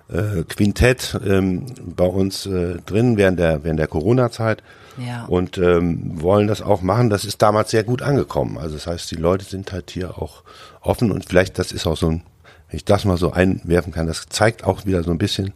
[0.08, 4.64] äh, Quintett ähm, bei uns äh, drin während der während der Corona-Zeit
[4.98, 5.26] Ja.
[5.26, 7.10] und ähm, wollen das auch machen.
[7.10, 8.58] Das ist damals sehr gut angekommen.
[8.58, 10.44] Also das heißt, die Leute sind halt hier auch
[10.82, 12.24] offen und vielleicht das ist auch so ein,
[12.70, 15.54] wenn ich das mal so einwerfen kann, das zeigt auch wieder so ein bisschen,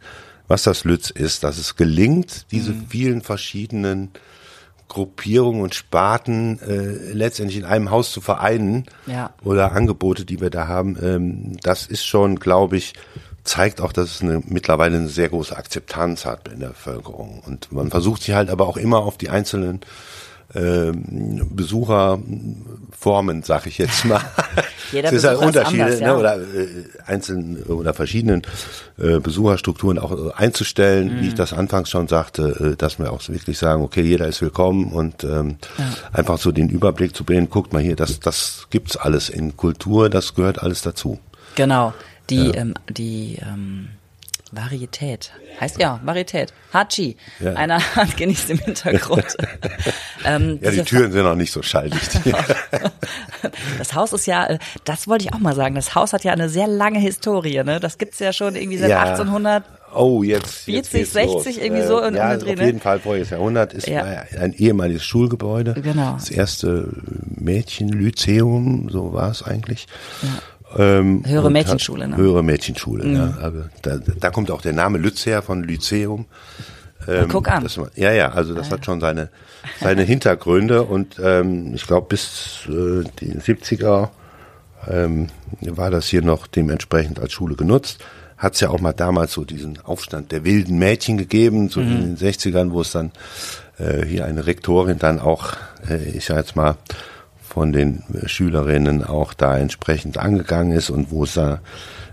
[0.47, 2.85] was das Lütz ist, dass es gelingt, diese Mhm.
[2.88, 4.11] vielen verschiedenen
[4.88, 9.31] Gruppierungen und Sparten äh, letztendlich in einem Haus zu vereinen Ja.
[9.43, 12.93] oder Angebote, die wir da haben, ähm, das ist schon, glaube ich,
[13.48, 17.41] zeigt auch, dass es eine, mittlerweile eine sehr große Akzeptanz hat in der Bevölkerung.
[17.45, 19.82] Und man versucht sich halt aber auch immer auf die einzelnen
[20.56, 24.22] ähm, Besucherformen, sag ich jetzt mal.
[24.91, 26.16] Jeder es ist halt Unterschiede, anders, ne, ja.
[26.16, 26.68] oder äh,
[27.06, 28.43] einzelnen oder verschiedenen
[28.98, 31.38] äh, Besucherstrukturen auch äh, einzustellen, wie ich Mhm.
[31.38, 35.26] das anfangs schon sagte, äh, dass wir auch wirklich sagen, okay, jeder ist willkommen und
[35.26, 35.58] ähm,
[36.14, 40.10] einfach so den Überblick zu bringen, guckt mal hier, das, das gibt's alles in Kultur,
[40.10, 41.20] das gehört alles dazu.
[41.56, 41.93] Genau.
[42.30, 43.89] Die, ähm, die ähm,
[44.51, 45.32] Varietät.
[45.59, 46.53] Heißt ja, Varietät.
[46.73, 47.17] Hachi.
[47.39, 47.53] Ja.
[47.53, 49.25] Einer hat genießt im Hintergrund.
[50.25, 52.19] ähm, Ja, die Türen sind noch nicht so schalldicht.
[53.78, 56.34] Das Haus ist ja, äh, das wollte ich auch mal sagen, das Haus hat ja
[56.34, 57.80] eine sehr lange Historie, ne?
[57.80, 59.03] Das gibt's ja schon irgendwie seit Ja.
[59.03, 59.63] 1800.
[59.93, 60.65] Oh, jetzt.
[60.65, 61.57] 40, jetzt geht's 60, los.
[61.63, 62.65] irgendwie so in- ja, Dreh, auf ne?
[62.65, 64.03] jeden Fall voriges Jahrhundert ist Ja.
[64.39, 65.75] ein ehemaliges Schulgebäude.
[65.82, 66.13] Genau.
[66.13, 66.89] Das erste
[67.36, 69.88] Mädchenlyzeum, so war es eigentlich.
[70.76, 72.18] Ähm, Höhere Mädchenschule, hat- ne?
[72.18, 73.38] Höhere Mädchenschule, ja.
[73.41, 76.26] Aber da, da kommt auch der Name Lütz her von Lyzeum.
[77.07, 77.63] Ähm, guck an.
[77.63, 79.30] Das, ja, ja, also das hat schon seine,
[79.80, 84.09] seine Hintergründe und ähm, ich glaube bis äh, die 70er
[84.89, 85.28] ähm,
[85.61, 88.03] war das hier noch dementsprechend als Schule genutzt.
[88.38, 92.15] Hat es ja auch mal damals so diesen Aufstand der wilden Mädchen gegeben, so in
[92.15, 93.11] den 60ern, wo es dann
[93.80, 95.53] äh, hier eine Rektorin dann auch,
[95.89, 96.76] äh, ich sag jetzt mal,
[97.58, 101.60] von den Schülerinnen auch da entsprechend angegangen ist und wo es da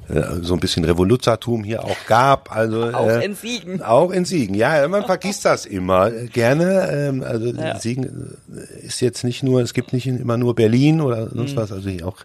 [0.09, 2.51] äh, so ein bisschen Revoluzertum hier auch gab.
[2.57, 3.83] Also Auch äh, in Siegen.
[3.83, 6.89] Auch in Siegen, ja, man vergisst das immer gerne.
[6.91, 7.79] Ähm, also Ja.
[7.79, 11.57] Siegen äh, ist jetzt nicht nur, es gibt nicht immer nur Berlin oder sonst Mhm.
[11.57, 12.17] was, also hier auch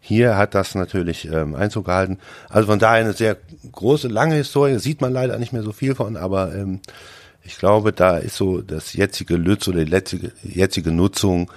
[0.00, 2.18] hier hat das natürlich ähm, Einzug gehalten.
[2.48, 3.36] Also von daher eine sehr
[3.70, 6.80] große, lange Historie, sieht man leider nicht mehr so viel von, aber ähm,
[7.46, 11.50] ich glaube, da ist so das jetzige Lütz oder die jetzige, Nutzung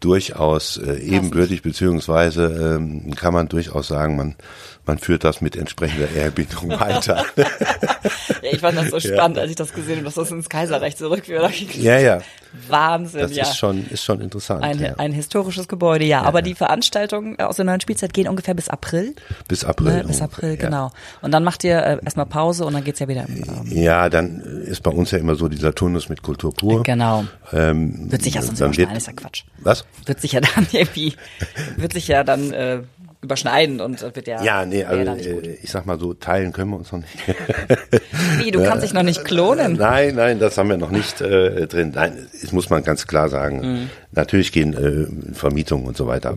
[0.00, 4.36] durchaus äh, ebenbürtig, beziehungsweise ähm, kann man durchaus sagen, man,
[4.86, 7.24] man führt das mit entsprechender Ehrerbietung weiter.
[7.36, 10.96] Ja, ich fand das so spannend, als ich das gesehen habe, dass das ins Kaiserreich
[10.96, 11.52] zurückführt.
[11.74, 12.20] ja, ja,
[12.68, 13.44] Wahnsinn, das ja.
[13.44, 14.62] ist schon, ist schon interessant.
[14.62, 14.94] ein, ja.
[14.98, 16.22] ein historisches Gebäude, ja.
[16.22, 19.14] Aber die Veranstaltungen aus der neuen Spielzeit gehen ungefähr bis April.
[19.48, 19.86] Bis April.
[19.86, 20.04] Ne?
[20.04, 20.56] Bis ungefähr, April, ja.
[20.56, 20.92] genau.
[21.22, 23.26] Und dann macht ihr äh, erstmal Pause und dann geht's ja wieder.
[23.28, 26.82] Ähm, Ja, dann ist bei uns ja immer so dieser Turnus mit Kultur pur.
[26.82, 27.24] genau.
[27.52, 29.44] Ähm, Wird sich ja sonst dann überschneiden, ist ja Quatsch.
[29.58, 29.86] Was?
[30.04, 31.14] Wird sich ja dann irgendwie,
[31.76, 32.82] wird sich ja dann äh,
[33.22, 34.42] überschneiden und wird ja.
[34.42, 37.14] Ja, nee, also äh, ich sag mal so, teilen können wir uns noch nicht.
[38.38, 39.74] Wie, du kannst dich noch nicht klonen?
[39.74, 41.92] Nein, nein, das haben wir noch nicht äh, drin.
[41.94, 43.60] Nein, das muss man ganz klar sagen.
[43.60, 43.90] Mhm.
[44.10, 46.36] Natürlich gehen äh, Vermietungen und so weiter,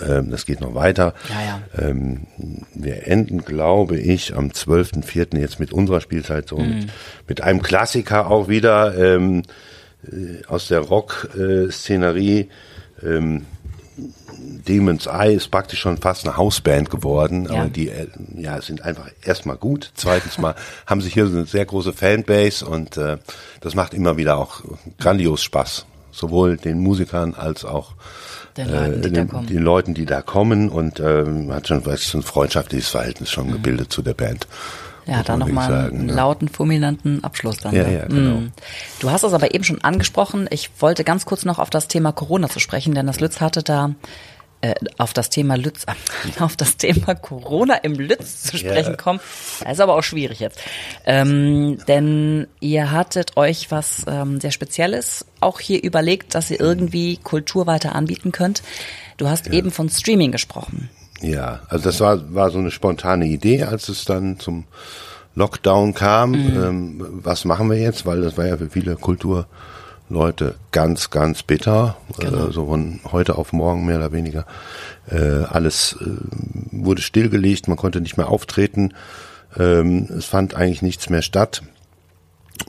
[0.00, 1.14] äh, das geht noch weiter.
[1.28, 1.88] Ja, ja.
[1.88, 2.28] Ähm,
[2.74, 5.36] wir enden, glaube ich, am 12.04.
[5.36, 6.68] jetzt mit unserer Spielzeit so mhm.
[6.68, 6.86] mit,
[7.26, 9.42] mit, einem Klassiker auch wieder ähm,
[10.04, 12.48] äh, aus der Rock-Szenerie.
[13.02, 13.46] Ähm,
[14.68, 17.60] Demon's Eye ist praktisch schon fast eine Hausband geworden, ja.
[17.60, 19.92] aber die äh, ja sind einfach erstmal gut.
[19.94, 20.54] Zweitens mal
[20.86, 23.18] haben sich hier so eine sehr große Fanbase und äh,
[23.60, 24.62] das macht immer wieder auch
[24.98, 27.94] grandios Spaß, sowohl den Musikern als auch
[28.56, 32.00] den Leuten, die, äh, den, den Leuten, die da kommen und äh, hat schon, weiß
[32.00, 33.52] ich, ein freundschaftliches Verhältnis schon mhm.
[33.52, 34.46] gebildet zu der Band.
[35.06, 36.12] Ja, da nochmal einen ne?
[36.12, 37.74] lauten, fulminanten Abschluss dann.
[37.74, 38.38] Ja, ja, genau.
[38.38, 38.52] Mhm.
[39.00, 40.46] Du hast es aber eben schon angesprochen.
[40.50, 43.62] Ich wollte ganz kurz noch auf das Thema Corona zu sprechen, denn das Lütz hatte
[43.62, 43.90] da
[44.62, 45.86] äh, auf das Thema Lütz,
[46.40, 48.96] auf das Thema Corona im Lütz zu sprechen yeah.
[48.96, 49.20] kommen.
[49.60, 50.58] Das ist aber auch schwierig jetzt.
[51.06, 57.16] Ähm, denn ihr hattet euch was ähm, sehr Spezielles auch hier überlegt, dass ihr irgendwie
[57.16, 58.62] Kultur weiter anbieten könnt.
[59.16, 59.52] Du hast ja.
[59.52, 60.90] eben von Streaming gesprochen.
[61.20, 64.64] Ja, also das war, war so eine spontane Idee, als es dann zum
[65.34, 66.32] Lockdown kam.
[66.32, 66.64] Mhm.
[66.64, 68.06] Ähm, was machen wir jetzt?
[68.06, 69.46] Weil das war ja für viele Kultur
[70.10, 72.48] Leute ganz, ganz bitter, genau.
[72.48, 74.44] äh, so von heute auf morgen mehr oder weniger.
[75.08, 76.06] Äh, alles äh,
[76.72, 78.92] wurde stillgelegt, man konnte nicht mehr auftreten,
[79.56, 81.62] ähm, es fand eigentlich nichts mehr statt.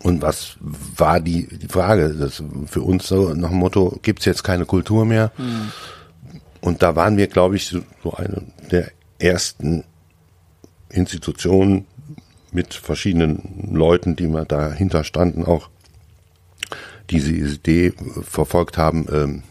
[0.04, 2.14] Und was war die, die Frage?
[2.14, 5.32] Das für uns so nach dem Motto, gibt's jetzt keine Kultur mehr?
[5.38, 5.72] Mhm.
[6.62, 9.84] Und da waren wir, glaube ich, so, so eine der ersten
[10.89, 11.86] Institutionen
[12.52, 15.70] mit verschiedenen Leuten, die mal dahinter standen, auch
[17.12, 17.93] diese Idee
[18.24, 19.43] verfolgt haben, ähm,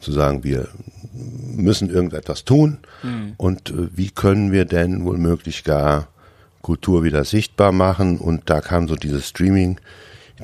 [0.00, 0.68] zu sagen, wir
[1.12, 3.34] müssen irgendetwas tun mhm.
[3.36, 6.08] und äh, wie können wir denn wohl möglich gar
[6.62, 9.78] Kultur wieder sichtbar machen und da kam so diese Streaming,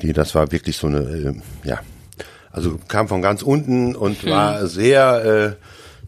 [0.01, 1.33] die das war wirklich so eine, äh,
[1.63, 1.79] ja,
[2.51, 4.29] also kam von ganz unten und mhm.
[4.29, 5.65] war sehr, äh,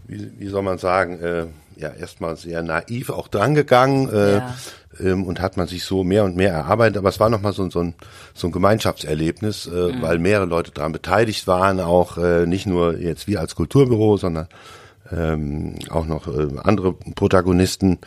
[0.08, 1.45] wie, wie soll man sagen, äh,
[1.78, 4.10] ja erstmal sehr naiv auch drangegangen.
[4.10, 4.54] Äh, ja
[5.00, 6.98] ähm, und hat man sich so mehr und mehr erarbeitet.
[6.98, 7.96] Aber es war nochmal so, so, ein,
[8.34, 10.02] so ein Gemeinschaftserlebnis, äh, mhm.
[10.02, 14.48] weil mehrere Leute daran beteiligt waren, auch äh, nicht nur jetzt wir als Kulturbüro, sondern
[15.12, 18.00] ähm, auch noch äh, andere Protagonisten.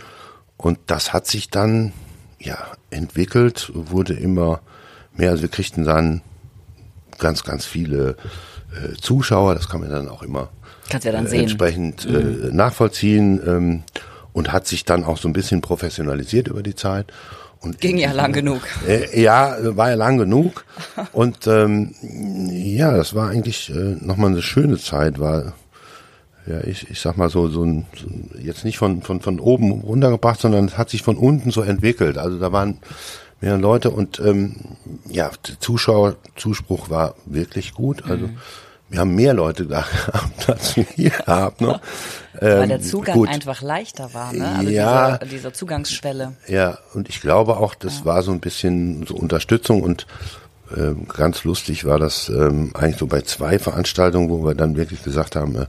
[0.56, 1.92] Und das hat sich dann
[2.38, 2.58] ja
[2.90, 4.60] entwickelt, wurde immer
[5.14, 5.30] mehr.
[5.30, 6.22] Also wir kriegten dann
[7.18, 8.16] ganz, ganz viele
[8.72, 9.54] äh, Zuschauer.
[9.54, 10.50] Das kann man dann auch immer
[10.88, 11.42] Kannst ja dann äh, sehen.
[11.42, 12.48] entsprechend mhm.
[12.48, 13.40] äh, nachvollziehen.
[13.46, 13.82] Ähm,
[14.36, 17.06] und hat sich dann auch so ein bisschen professionalisiert über die Zeit.
[17.60, 18.60] Und Ging ja lang genug.
[18.86, 20.66] Äh, ja, war ja lang genug.
[21.12, 21.94] Und ähm,
[22.50, 25.54] ja, das war eigentlich äh, nochmal eine schöne Zeit, war
[26.46, 28.08] ja, ich, ich sag mal so, so ein, so,
[28.38, 32.18] jetzt nicht von, von, von oben runtergebracht, sondern es hat sich von unten so entwickelt.
[32.18, 32.76] Also da waren
[33.40, 34.56] mehrere Leute und ähm,
[35.08, 38.04] ja, der Zuschauerzuspruch war wirklich gut.
[38.04, 38.36] Also mhm
[38.88, 41.66] wir haben mehr Leute da gehabt, als wir hier haben.
[41.66, 41.80] Ne?
[42.40, 43.28] Weil ähm, der Zugang gut.
[43.28, 44.56] einfach leichter war, ne?
[44.58, 46.34] Also ja, diese, diese Zugangsschwelle.
[46.46, 48.04] Ja, und ich glaube auch, das ja.
[48.04, 50.06] war so ein bisschen so Unterstützung und
[50.76, 55.02] ähm, ganz lustig war das ähm, eigentlich so bei zwei Veranstaltungen, wo wir dann wirklich
[55.02, 55.66] gesagt haben, äh,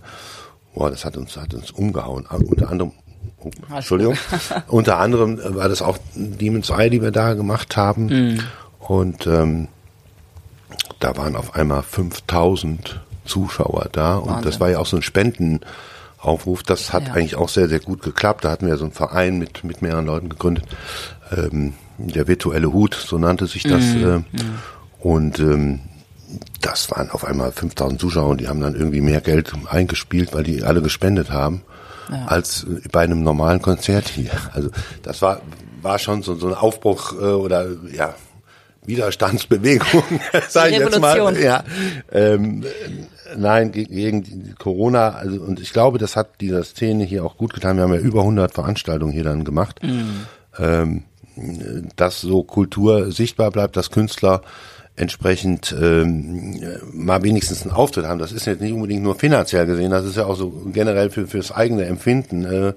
[0.73, 2.25] boah, das hat uns, hat uns umgehauen.
[2.29, 2.91] Ah, unter anderem,
[3.39, 4.17] oh, Entschuldigung,
[4.67, 8.05] unter anderem war das auch Demon's Eye, die wir da gemacht haben.
[8.05, 8.39] Mhm.
[8.79, 9.67] Und ähm,
[10.99, 14.15] da waren auf einmal 5000 Zuschauer da.
[14.17, 14.51] Und Wahnsinn.
[14.51, 16.63] das war ja auch so ein Spendenaufruf.
[16.63, 17.13] Das hat ja.
[17.13, 18.45] eigentlich auch sehr, sehr gut geklappt.
[18.45, 20.65] Da hatten wir so einen Verein mit, mit mehreren Leuten gegründet.
[21.35, 23.83] Ähm, der virtuelle Hut, so nannte sich das.
[23.83, 24.03] Mhm.
[24.03, 24.23] Äh, mhm.
[24.99, 25.79] Und ähm,
[26.61, 30.43] das waren auf einmal 5000 Zuschauer und die haben dann irgendwie mehr Geld eingespielt, weil
[30.43, 31.61] die alle gespendet haben,
[32.11, 32.25] ja.
[32.25, 34.31] als bei einem normalen Konzert hier.
[34.53, 34.69] Also
[35.03, 35.41] das war
[35.81, 38.13] war schon so, so ein Aufbruch äh, oder ja
[38.87, 40.03] Widerstandsbewegung,
[40.49, 41.37] sag ich jetzt mal.
[41.39, 41.63] Ja,
[42.11, 42.63] ähm,
[43.35, 45.09] nein, gegen Corona.
[45.09, 47.77] Also und ich glaube, das hat dieser Szene hier auch gut getan.
[47.77, 50.25] Wir haben ja über 100 Veranstaltungen hier dann gemacht, mhm.
[50.57, 51.03] ähm,
[51.95, 54.41] dass so Kultur sichtbar bleibt, dass Künstler
[54.95, 56.59] entsprechend ähm,
[56.91, 58.19] mal wenigstens einen Auftritt haben.
[58.19, 61.27] Das ist jetzt nicht unbedingt nur finanziell gesehen, das ist ja auch so generell für
[61.27, 62.45] fürs eigene Empfinden.
[62.45, 62.73] Äh,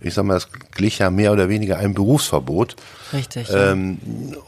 [0.00, 2.76] ich sag mal, das glich ja mehr oder weniger einem Berufsverbot.
[3.12, 3.48] Richtig.
[3.52, 3.98] Ähm,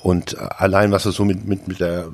[0.03, 2.09] und allein, was es so mit, mit, mit der,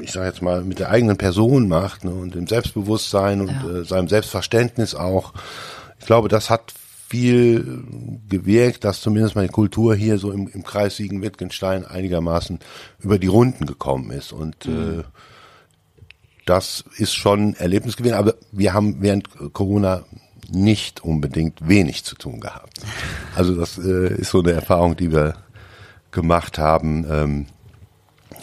[0.00, 3.80] ich sag jetzt mal, mit der eigenen Person macht ne, und dem Selbstbewusstsein und ja.
[3.80, 5.32] äh, seinem Selbstverständnis auch.
[5.98, 6.72] Ich glaube, das hat
[7.08, 7.84] viel
[8.28, 12.58] gewirkt, dass zumindest meine Kultur hier so im, im Kreis Siegen-Wittgenstein einigermaßen
[13.00, 14.32] über die Runden gekommen ist.
[14.32, 15.00] Und mhm.
[15.00, 15.02] äh,
[16.46, 18.14] das ist schon Erlebnis gewesen.
[18.14, 20.04] Aber wir haben während Corona
[20.54, 22.80] nicht unbedingt wenig zu tun gehabt.
[23.36, 25.34] Also das äh, ist so eine Erfahrung, die wir
[26.10, 27.06] gemacht haben.
[27.10, 27.46] Ähm,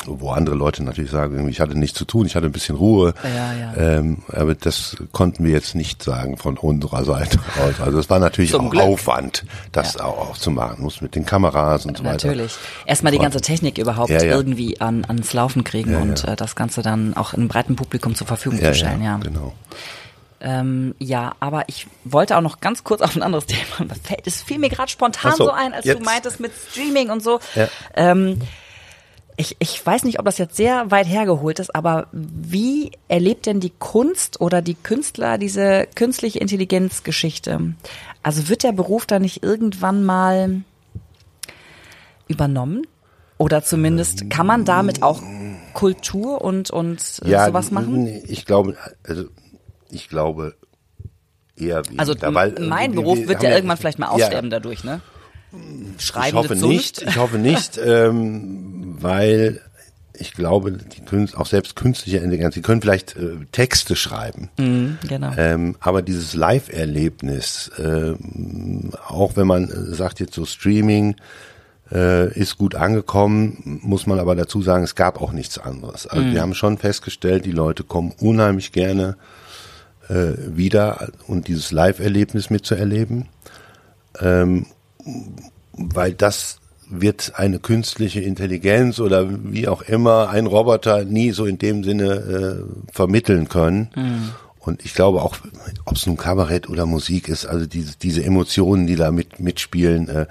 [0.05, 3.14] wo andere Leute natürlich sagen, ich hatte nichts zu tun, ich hatte ein bisschen Ruhe.
[3.24, 3.97] Ja, ja.
[3.97, 7.82] Ähm, aber das konnten wir jetzt nicht sagen von unserer Seite aus.
[7.82, 8.84] Also es war natürlich Zum auch Glück.
[8.84, 10.05] Aufwand, das Ja.
[10.05, 12.28] auch, auch zu machen, muss mit den Kameras und so weiter.
[12.28, 12.55] Natürlich.
[12.86, 16.24] Erstmal die ganze Technik überhaupt irgendwie an, ans Laufen kriegen und.
[16.24, 19.14] Äh, das Ganze dann auch einem breiten Publikum zur Verfügung zu stellen, ja.
[19.14, 19.53] ja, genau.
[20.41, 23.89] Ähm, ja, aber ich wollte auch noch ganz kurz auf ein anderes Thema.
[24.25, 26.05] Es fiel mir gerade spontan so, so ein, als du jetzt.
[26.05, 27.39] meintest mit Streaming und so.
[27.55, 27.67] Ja.
[27.95, 28.39] Ähm,
[29.39, 33.61] ich, ich weiß nicht, ob das jetzt sehr weit hergeholt ist, aber wie erlebt denn
[33.61, 37.73] die Kunst oder die Künstler diese künstliche Intelligenzgeschichte?
[38.21, 40.61] Also wird der Beruf da nicht irgendwann mal
[42.27, 42.85] übernommen?
[43.37, 45.21] Oder zumindest kann man damit auch
[45.73, 48.07] Kultur und, und äh, sowas machen?
[48.27, 48.75] Ich glaube,
[49.07, 49.23] also
[49.91, 50.55] ich glaube
[51.57, 51.99] eher weniger.
[52.01, 54.49] Also weil, äh, mein wir- Beruf wir wird haben ja irgendwann vielleicht mal ja, aussterben
[54.49, 55.01] dadurch, ne?
[55.97, 56.73] Ich Schreibende hoffe Zunft.
[56.73, 59.61] nicht, ich hoffe nicht, ähm, weil
[60.13, 64.49] ich glaube, die Künst, auch selbst künstliche Intelligenz, die können vielleicht äh, Texte schreiben.
[64.57, 65.31] Mhm, genau.
[65.37, 71.15] Ähm, aber dieses Live-Erlebnis, ähm, auch wenn man äh, sagt jetzt so Streaming
[71.91, 76.05] äh, ist gut angekommen, muss man aber dazu sagen, es gab auch nichts anderes.
[76.05, 79.15] Also wir haben schon festgestellt, die Leute kommen unheimlich gerne
[80.10, 83.28] äh, wieder und dieses Live-Erlebnis mitzuerleben,
[84.20, 84.66] ähm,
[85.74, 91.60] weil das wird eine künstliche Intelligenz oder wie auch immer ein Roboter nie so in
[91.60, 93.89] dem Sinne äh, vermitteln können.
[94.60, 95.38] Und ich glaube auch,
[95.86, 100.10] ob es nun Kabarett oder Musik ist, also diese, diese Emotionen, die da mit, mitspielen,
[100.10, 100.26] äh,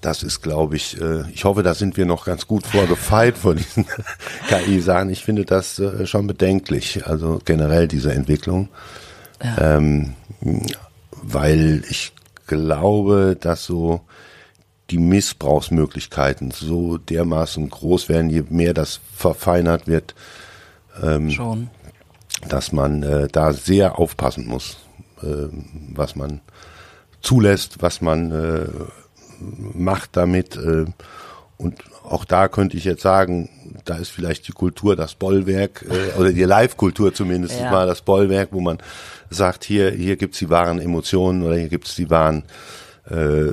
[0.00, 3.54] das ist, glaube ich, äh, ich hoffe, da sind wir noch ganz gut vorgefeit vor
[3.54, 3.86] diesen
[4.48, 5.10] KI-Sachen.
[5.10, 8.68] Ich finde das äh, schon bedenklich, also generell diese Entwicklung.
[9.40, 10.14] Ähm,
[11.10, 12.12] weil ich
[12.46, 14.00] glaube, dass so
[14.90, 20.14] die Missbrauchsmöglichkeiten so dermaßen groß werden, je mehr das verfeinert wird,
[21.28, 21.70] Schon.
[22.48, 24.78] dass man äh, da sehr aufpassen muss,
[25.22, 25.48] äh,
[25.94, 26.40] was man
[27.20, 28.66] zulässt, was man äh,
[29.74, 30.56] macht damit.
[30.56, 30.86] Äh,
[31.56, 33.48] und auch da könnte ich jetzt sagen,
[33.84, 37.70] da ist vielleicht die Kultur das Bollwerk, äh, oder die Live-Kultur zumindest Ja.
[37.70, 38.78] mal das Bollwerk, wo man
[39.30, 42.44] sagt, hier, hier gibt's die wahren Emotionen oder hier gibt's die wahren
[43.10, 43.50] äh,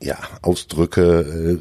[0.00, 1.58] ja, Ausdrücke,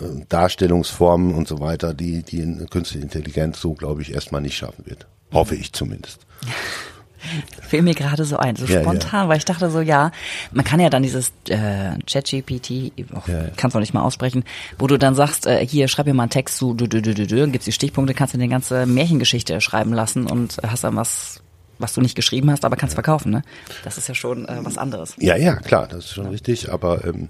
[0.00, 4.56] äh, Darstellungsformen und so weiter, die, die eine künstliche Intelligenz so, glaube ich, erstmal nicht
[4.56, 5.06] schaffen wird.
[5.32, 6.20] Hoffe ich zumindest.
[7.62, 10.12] Fiel mir gerade so ein, so Ja, spontan, weil ich dachte so, ja,
[10.52, 13.50] man kann ja dann dieses äh, ChatGPT, oh, Ja, ja.
[13.56, 14.44] kannst du nicht mal aussprechen,
[14.78, 17.14] wo du dann sagst, äh, hier, schreib mir mal einen Text zu, du, du, du,
[17.14, 20.96] du, du, gibst die Stichpunkte, kannst du eine ganze Märchengeschichte schreiben lassen und hast dann
[20.96, 21.42] was,
[21.78, 23.42] was du nicht geschrieben hast, aber kannst verkaufen, ne?
[23.84, 25.14] Das ist ja schon äh, was anderes.
[25.18, 27.28] Ja, ja, klar, das ist schon richtig, aber ähm,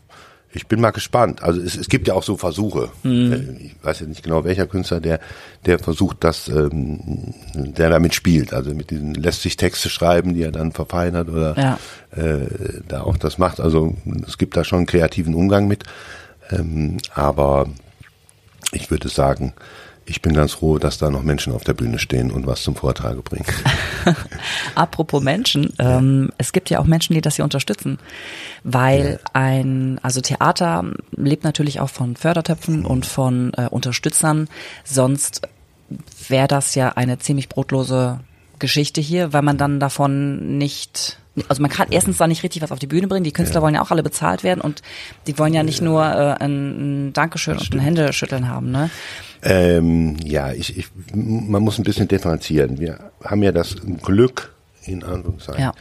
[0.53, 1.43] ich bin mal gespannt.
[1.43, 2.91] Also es, es gibt ja auch so Versuche.
[3.03, 3.33] Mhm.
[3.33, 5.21] Äh, Ich weiß ja nicht genau, welcher Künstler, der,
[5.67, 8.53] der versucht, das, ähm, der damit spielt.
[8.55, 11.79] Also mit diesen lässt sich Texte schreiben, die er dann verfeinert oder Ja.
[12.23, 12.47] äh,
[12.89, 13.61] da auch das macht.
[13.61, 13.95] Also
[14.27, 15.85] es gibt da schon einen kreativen Umgang mit.
[16.51, 17.69] Ähm, aber
[18.73, 19.53] ich würde sagen,
[20.09, 22.75] ich bin ganz froh, dass da noch Menschen auf der Bühne stehen und was zum
[22.75, 23.45] Vortrage bringen.
[24.75, 27.99] Apropos Menschen, ähm, es gibt ja auch Menschen, die das hier unterstützen,
[28.65, 34.49] weil ein, also Theater lebt natürlich auch von Fördertöpfen und von äh, Unterstützern,
[34.85, 35.43] sonst
[36.29, 38.21] wäre das ja eine ziemlich brotlose
[38.59, 42.73] Geschichte hier, weil man dann davon nicht, also man kann erstens da nicht richtig was
[42.73, 44.83] auf die Bühne bringen, die Künstler wollen ja auch alle bezahlt werden und
[45.27, 48.91] die wollen ja nicht nur äh, ein, ein Dankeschön und ein Händeschütteln haben, ne?
[49.43, 52.79] Ähm, ja, ich, ich, man muss ein bisschen differenzieren.
[52.79, 54.53] Wir haben ja das Glück,
[54.85, 55.73] in Anführungszeichen, Ja.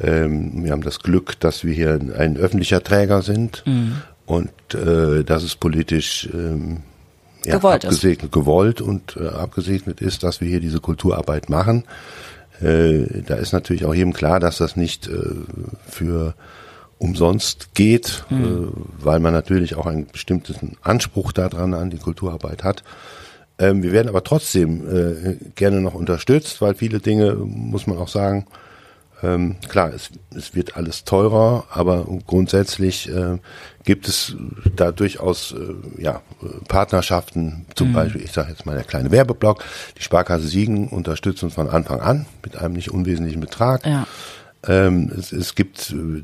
[0.00, 4.02] ähm, wir haben das Glück, dass wir hier ein, öffentlicher Träger sind Mhm.
[4.26, 6.78] und äh, dass es politisch ähm,
[7.44, 7.88] ja, Gewollt ist.
[7.90, 11.84] abgesegnet, gewollt und äh, abgesegnet ist, dass wir hier diese Kulturarbeit machen.
[12.60, 15.12] Äh, da ist natürlich auch jedem klar, dass das nicht äh,
[15.88, 16.34] für
[16.98, 18.44] umsonst geht, Mhm.
[18.44, 22.82] äh, weil man natürlich auch einen bestimmten Anspruch daran an die Kulturarbeit hat.
[23.58, 28.08] Ähm, wir werden aber trotzdem äh, gerne noch unterstützt, weil viele Dinge, muss man auch
[28.08, 28.46] sagen,
[29.22, 33.38] ähm, klar, es, es wird alles teurer, aber grundsätzlich äh,
[33.84, 34.36] gibt es
[34.74, 36.20] da durchaus äh, ja,
[36.68, 39.64] Partnerschaften, zum Beispiel, ich sage jetzt mal der kleine Werbeblock,
[39.96, 43.86] die Sparkasse Siegen unterstützt uns von Anfang an mit einem nicht unwesentlichen Betrag.
[43.86, 44.06] Ja.
[44.66, 46.22] Ähm, es, es gibt äh,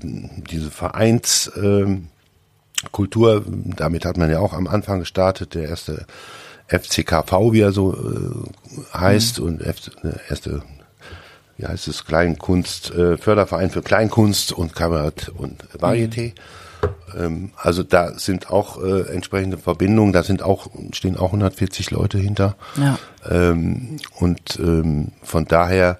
[0.50, 2.08] diese Vereins ähm,
[2.90, 6.06] Kultur, damit hat man ja auch am Anfang gestartet, der erste
[6.66, 10.62] FCKV, wie er so äh, heißt, und F, äh, erste
[11.58, 16.32] wie heißt es, Kleinkunst, äh, Förderverein für Kleinkunst und Kabarett und Varieté.
[16.32, 16.32] Mhm.
[17.16, 22.18] Ähm, also da sind auch äh, entsprechende Verbindungen, da sind auch, stehen auch 140 Leute
[22.18, 22.56] hinter.
[22.76, 22.98] Ja.
[23.28, 25.98] Ähm, und ähm, von daher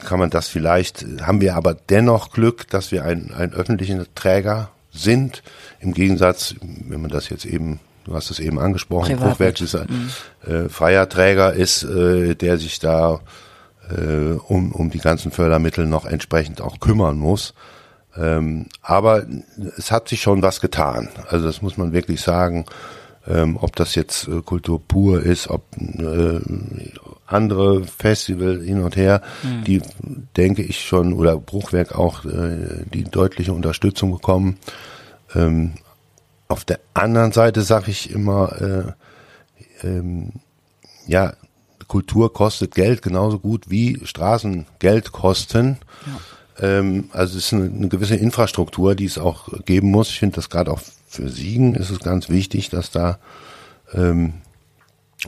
[0.00, 4.70] kann man das vielleicht, haben wir aber dennoch Glück, dass wir ein, ein öffentlicher Träger
[4.92, 5.42] sind.
[5.80, 10.10] Im Gegensatz, wenn man das jetzt eben, du hast es eben angesprochen, Hochwerk ist ein
[10.46, 10.52] mhm.
[10.52, 13.20] äh, freier Träger ist, äh, der sich da
[13.90, 17.54] äh, um, um die ganzen Fördermittel noch entsprechend auch kümmern muss.
[18.16, 19.24] Ähm, aber
[19.76, 21.08] es hat sich schon was getan.
[21.28, 22.64] Also das muss man wirklich sagen.
[23.26, 26.40] Ähm, ob das jetzt äh, Kultur pur ist, ob äh,
[27.26, 29.64] andere Festival hin und her, mhm.
[29.64, 29.82] die
[30.36, 34.58] denke ich schon, oder Bruchwerk auch, äh, die deutliche Unterstützung bekommen.
[35.34, 35.72] Ähm,
[36.48, 40.32] auf der anderen Seite sage ich immer, äh, ähm,
[41.06, 41.32] ja,
[41.88, 45.78] Kultur kostet Geld genauso gut wie Straßen Geld kosten.
[46.06, 46.78] Ja.
[46.78, 50.10] Ähm, also es ist eine, eine, gewisse Infrastruktur, die es auch geben muss.
[50.10, 50.80] Ich finde das gerade auch
[51.14, 53.18] für Siegen ist es ganz wichtig, dass da
[53.92, 54.34] ähm,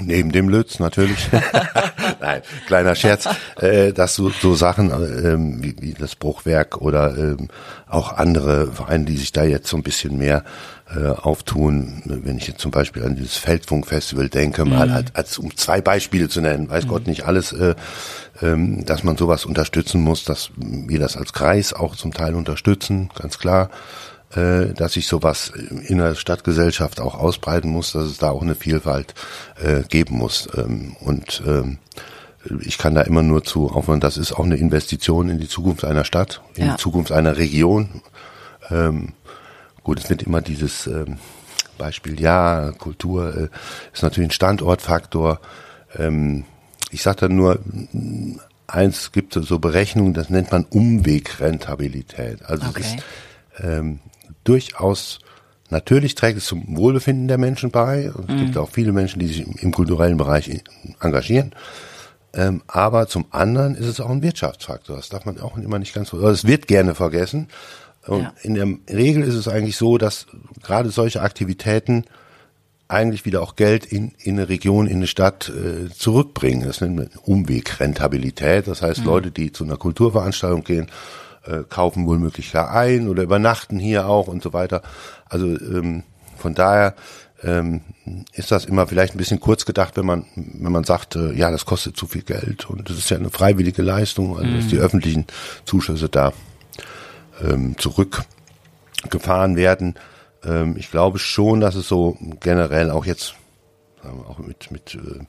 [0.00, 1.28] neben dem Lütz natürlich,
[2.20, 3.28] nein, kleiner Scherz,
[3.60, 7.48] äh, dass so, so Sachen ähm, wie, wie das Bruchwerk oder ähm,
[7.88, 10.44] auch andere Vereine, die sich da jetzt so ein bisschen mehr
[10.94, 14.70] äh, auftun, wenn ich jetzt zum Beispiel an dieses Feldfunkfestival denke, mhm.
[14.72, 16.88] mal als, als um zwei Beispiele zu nennen, weiß mhm.
[16.88, 17.74] Gott nicht alles, äh,
[18.42, 23.10] ähm, dass man sowas unterstützen muss, dass wir das als Kreis auch zum Teil unterstützen,
[23.14, 23.70] ganz klar,
[24.36, 25.52] äh, dass sich sowas
[25.88, 29.14] in der Stadtgesellschaft auch ausbreiten muss, dass es da auch eine Vielfalt
[29.60, 31.78] äh, geben muss ähm, und ähm,
[32.60, 35.84] ich kann da immer nur zu aufhören, das ist auch eine Investition in die Zukunft
[35.84, 36.72] einer Stadt, in ja.
[36.72, 38.02] die Zukunft einer Region.
[38.70, 39.14] Ähm,
[39.86, 41.18] Gut, es wird immer dieses ähm,
[41.78, 43.48] Beispiel, ja, Kultur äh,
[43.92, 45.38] ist natürlich ein Standortfaktor.
[45.96, 46.42] Ähm,
[46.90, 47.60] ich sage dann nur,
[48.66, 52.44] eins gibt so Berechnungen, das nennt man Umwegrentabilität.
[52.46, 52.80] Also okay.
[52.80, 52.96] ist
[53.62, 54.00] ähm,
[54.48, 55.18] durchaus,
[55.70, 58.12] natürlich trägt es zum Wohlbefinden der Menschen bei.
[58.12, 58.44] Und es mhm.
[58.46, 60.62] gibt auch viele Menschen, die sich im, kulturellen Bereich
[61.00, 61.54] engagieren.
[62.34, 64.96] Ähm, aber zum anderen ist es auch ein Wirtschaftsfaktor.
[64.96, 67.48] Das darf man auch immer nicht ganz, also es wird gerne vergessen.
[68.06, 68.32] Und ja.
[68.42, 70.26] in der Regel ist es eigentlich so, dass
[70.62, 72.04] gerade solche Aktivitäten
[72.88, 76.66] eigentlich wieder auch Geld in, in eine Region, in eine Stadt äh, zurückbringen.
[76.66, 78.68] Das nennt man Umwegrentabilität.
[78.68, 79.06] Das heißt, mhm.
[79.06, 80.86] Leute, die zu einer Kulturveranstaltung gehen,
[81.46, 84.82] äh, kaufen wohl möglich da ein oder übernachten hier auch und so weiter.
[85.28, 86.02] Also ähm,
[86.36, 86.94] von daher
[87.42, 87.82] ähm,
[88.32, 91.50] ist das immer vielleicht ein bisschen kurz gedacht, wenn man wenn man sagt, äh, ja,
[91.50, 94.56] das kostet zu viel Geld und das ist ja eine freiwillige Leistung, also mhm.
[94.56, 95.26] dass die öffentlichen
[95.64, 96.32] Zuschüsse da
[97.42, 99.94] ähm, zurückgefahren werden.
[100.44, 103.34] Ähm, ich glaube schon, dass es so generell auch jetzt
[104.28, 105.24] auch mit, mit äh,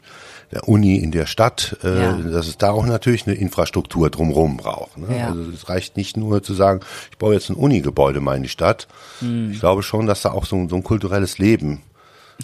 [0.51, 2.13] der Uni in der Stadt, äh, ja.
[2.13, 4.97] dass es da auch natürlich eine Infrastruktur drumherum braucht.
[4.97, 5.17] Ne?
[5.17, 5.28] Ja.
[5.30, 8.49] Also es reicht nicht nur zu sagen, ich baue jetzt ein Uni-Gebäude mal in die
[8.49, 8.88] Stadt.
[9.19, 9.51] Hm.
[9.51, 11.82] Ich glaube schon, dass da auch so, so ein kulturelles Leben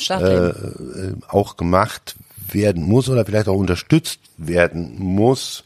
[0.10, 0.54] äh, äh,
[1.28, 2.16] auch gemacht
[2.52, 5.64] werden muss oder vielleicht auch unterstützt werden muss,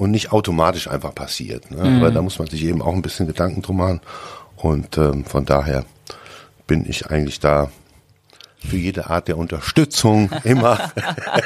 [0.00, 1.70] und nicht automatisch einfach passiert.
[1.70, 1.84] Ne?
[1.84, 1.96] Mhm.
[1.98, 4.00] Aber da muss man sich eben auch ein bisschen Gedanken drum machen.
[4.56, 5.84] Und ähm, von daher
[6.66, 7.70] bin ich eigentlich da
[8.66, 10.92] für jede Art der Unterstützung immer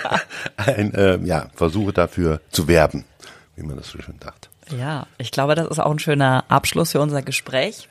[0.56, 3.04] ein, äh, ja, versuche dafür zu werben,
[3.56, 4.50] wie man das so schön sagt.
[4.76, 7.88] Ja, ich glaube, das ist auch ein schöner Abschluss für unser Gespräch.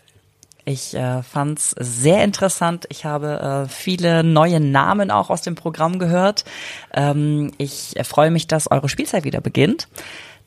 [0.66, 2.86] Ich äh, fand es sehr interessant.
[2.90, 6.46] Ich habe äh, viele neue Namen auch aus dem Programm gehört.
[6.94, 9.88] Ähm, ich freue mich, dass eure Spielzeit wieder beginnt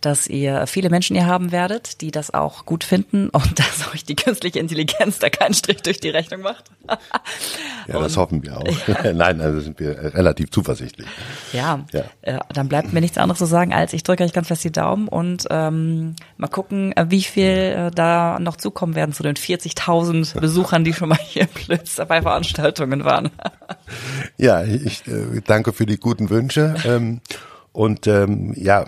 [0.07, 4.05] dass ihr viele Menschen hier haben werdet, die das auch gut finden und dass euch
[4.05, 6.71] die künstliche Intelligenz da keinen Strich durch die Rechnung macht.
[7.89, 8.67] ja, das hoffen wir auch.
[8.87, 9.13] Ja.
[9.13, 11.09] Nein, also sind wir relativ zuversichtlich.
[11.53, 12.05] Ja, ja.
[12.23, 14.71] Äh, dann bleibt mir nichts anderes zu sagen, als ich drücke euch ganz fest die
[14.71, 19.35] Daumen und ähm, mal gucken, äh, wie viel äh, da noch zukommen werden zu den
[19.35, 23.31] 40.000 Besuchern, die schon mal hier in Plötz bei Veranstaltungen waren.
[24.37, 26.77] ja, ich äh, danke für die guten Wünsche.
[26.85, 27.21] Ähm,
[27.73, 28.87] und ähm, ja,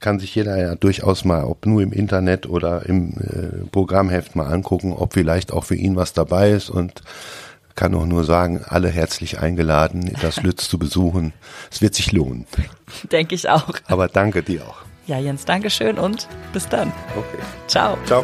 [0.00, 4.46] kann sich jeder ja durchaus mal, ob nur im Internet oder im äh, Programmheft mal
[4.46, 7.02] angucken, ob vielleicht auch für ihn was dabei ist und
[7.74, 11.32] kann auch nur sagen, alle herzlich eingeladen, das Lütz zu besuchen.
[11.70, 12.46] Es wird sich lohnen.
[13.12, 13.70] Denke ich auch.
[13.86, 14.78] Aber danke dir auch.
[15.06, 16.92] Ja, Jens, danke schön und bis dann.
[17.16, 17.38] Okay.
[17.66, 17.96] Ciao.
[18.04, 18.22] Ciao.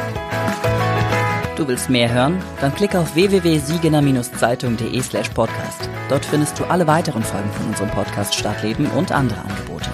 [1.56, 2.42] Du willst mehr hören?
[2.60, 5.88] Dann klick auf www.siegener-zeitung.de slash podcast.
[6.08, 9.90] Dort findest du alle weiteren Folgen von unserem Podcast Stadtleben und andere Angebote.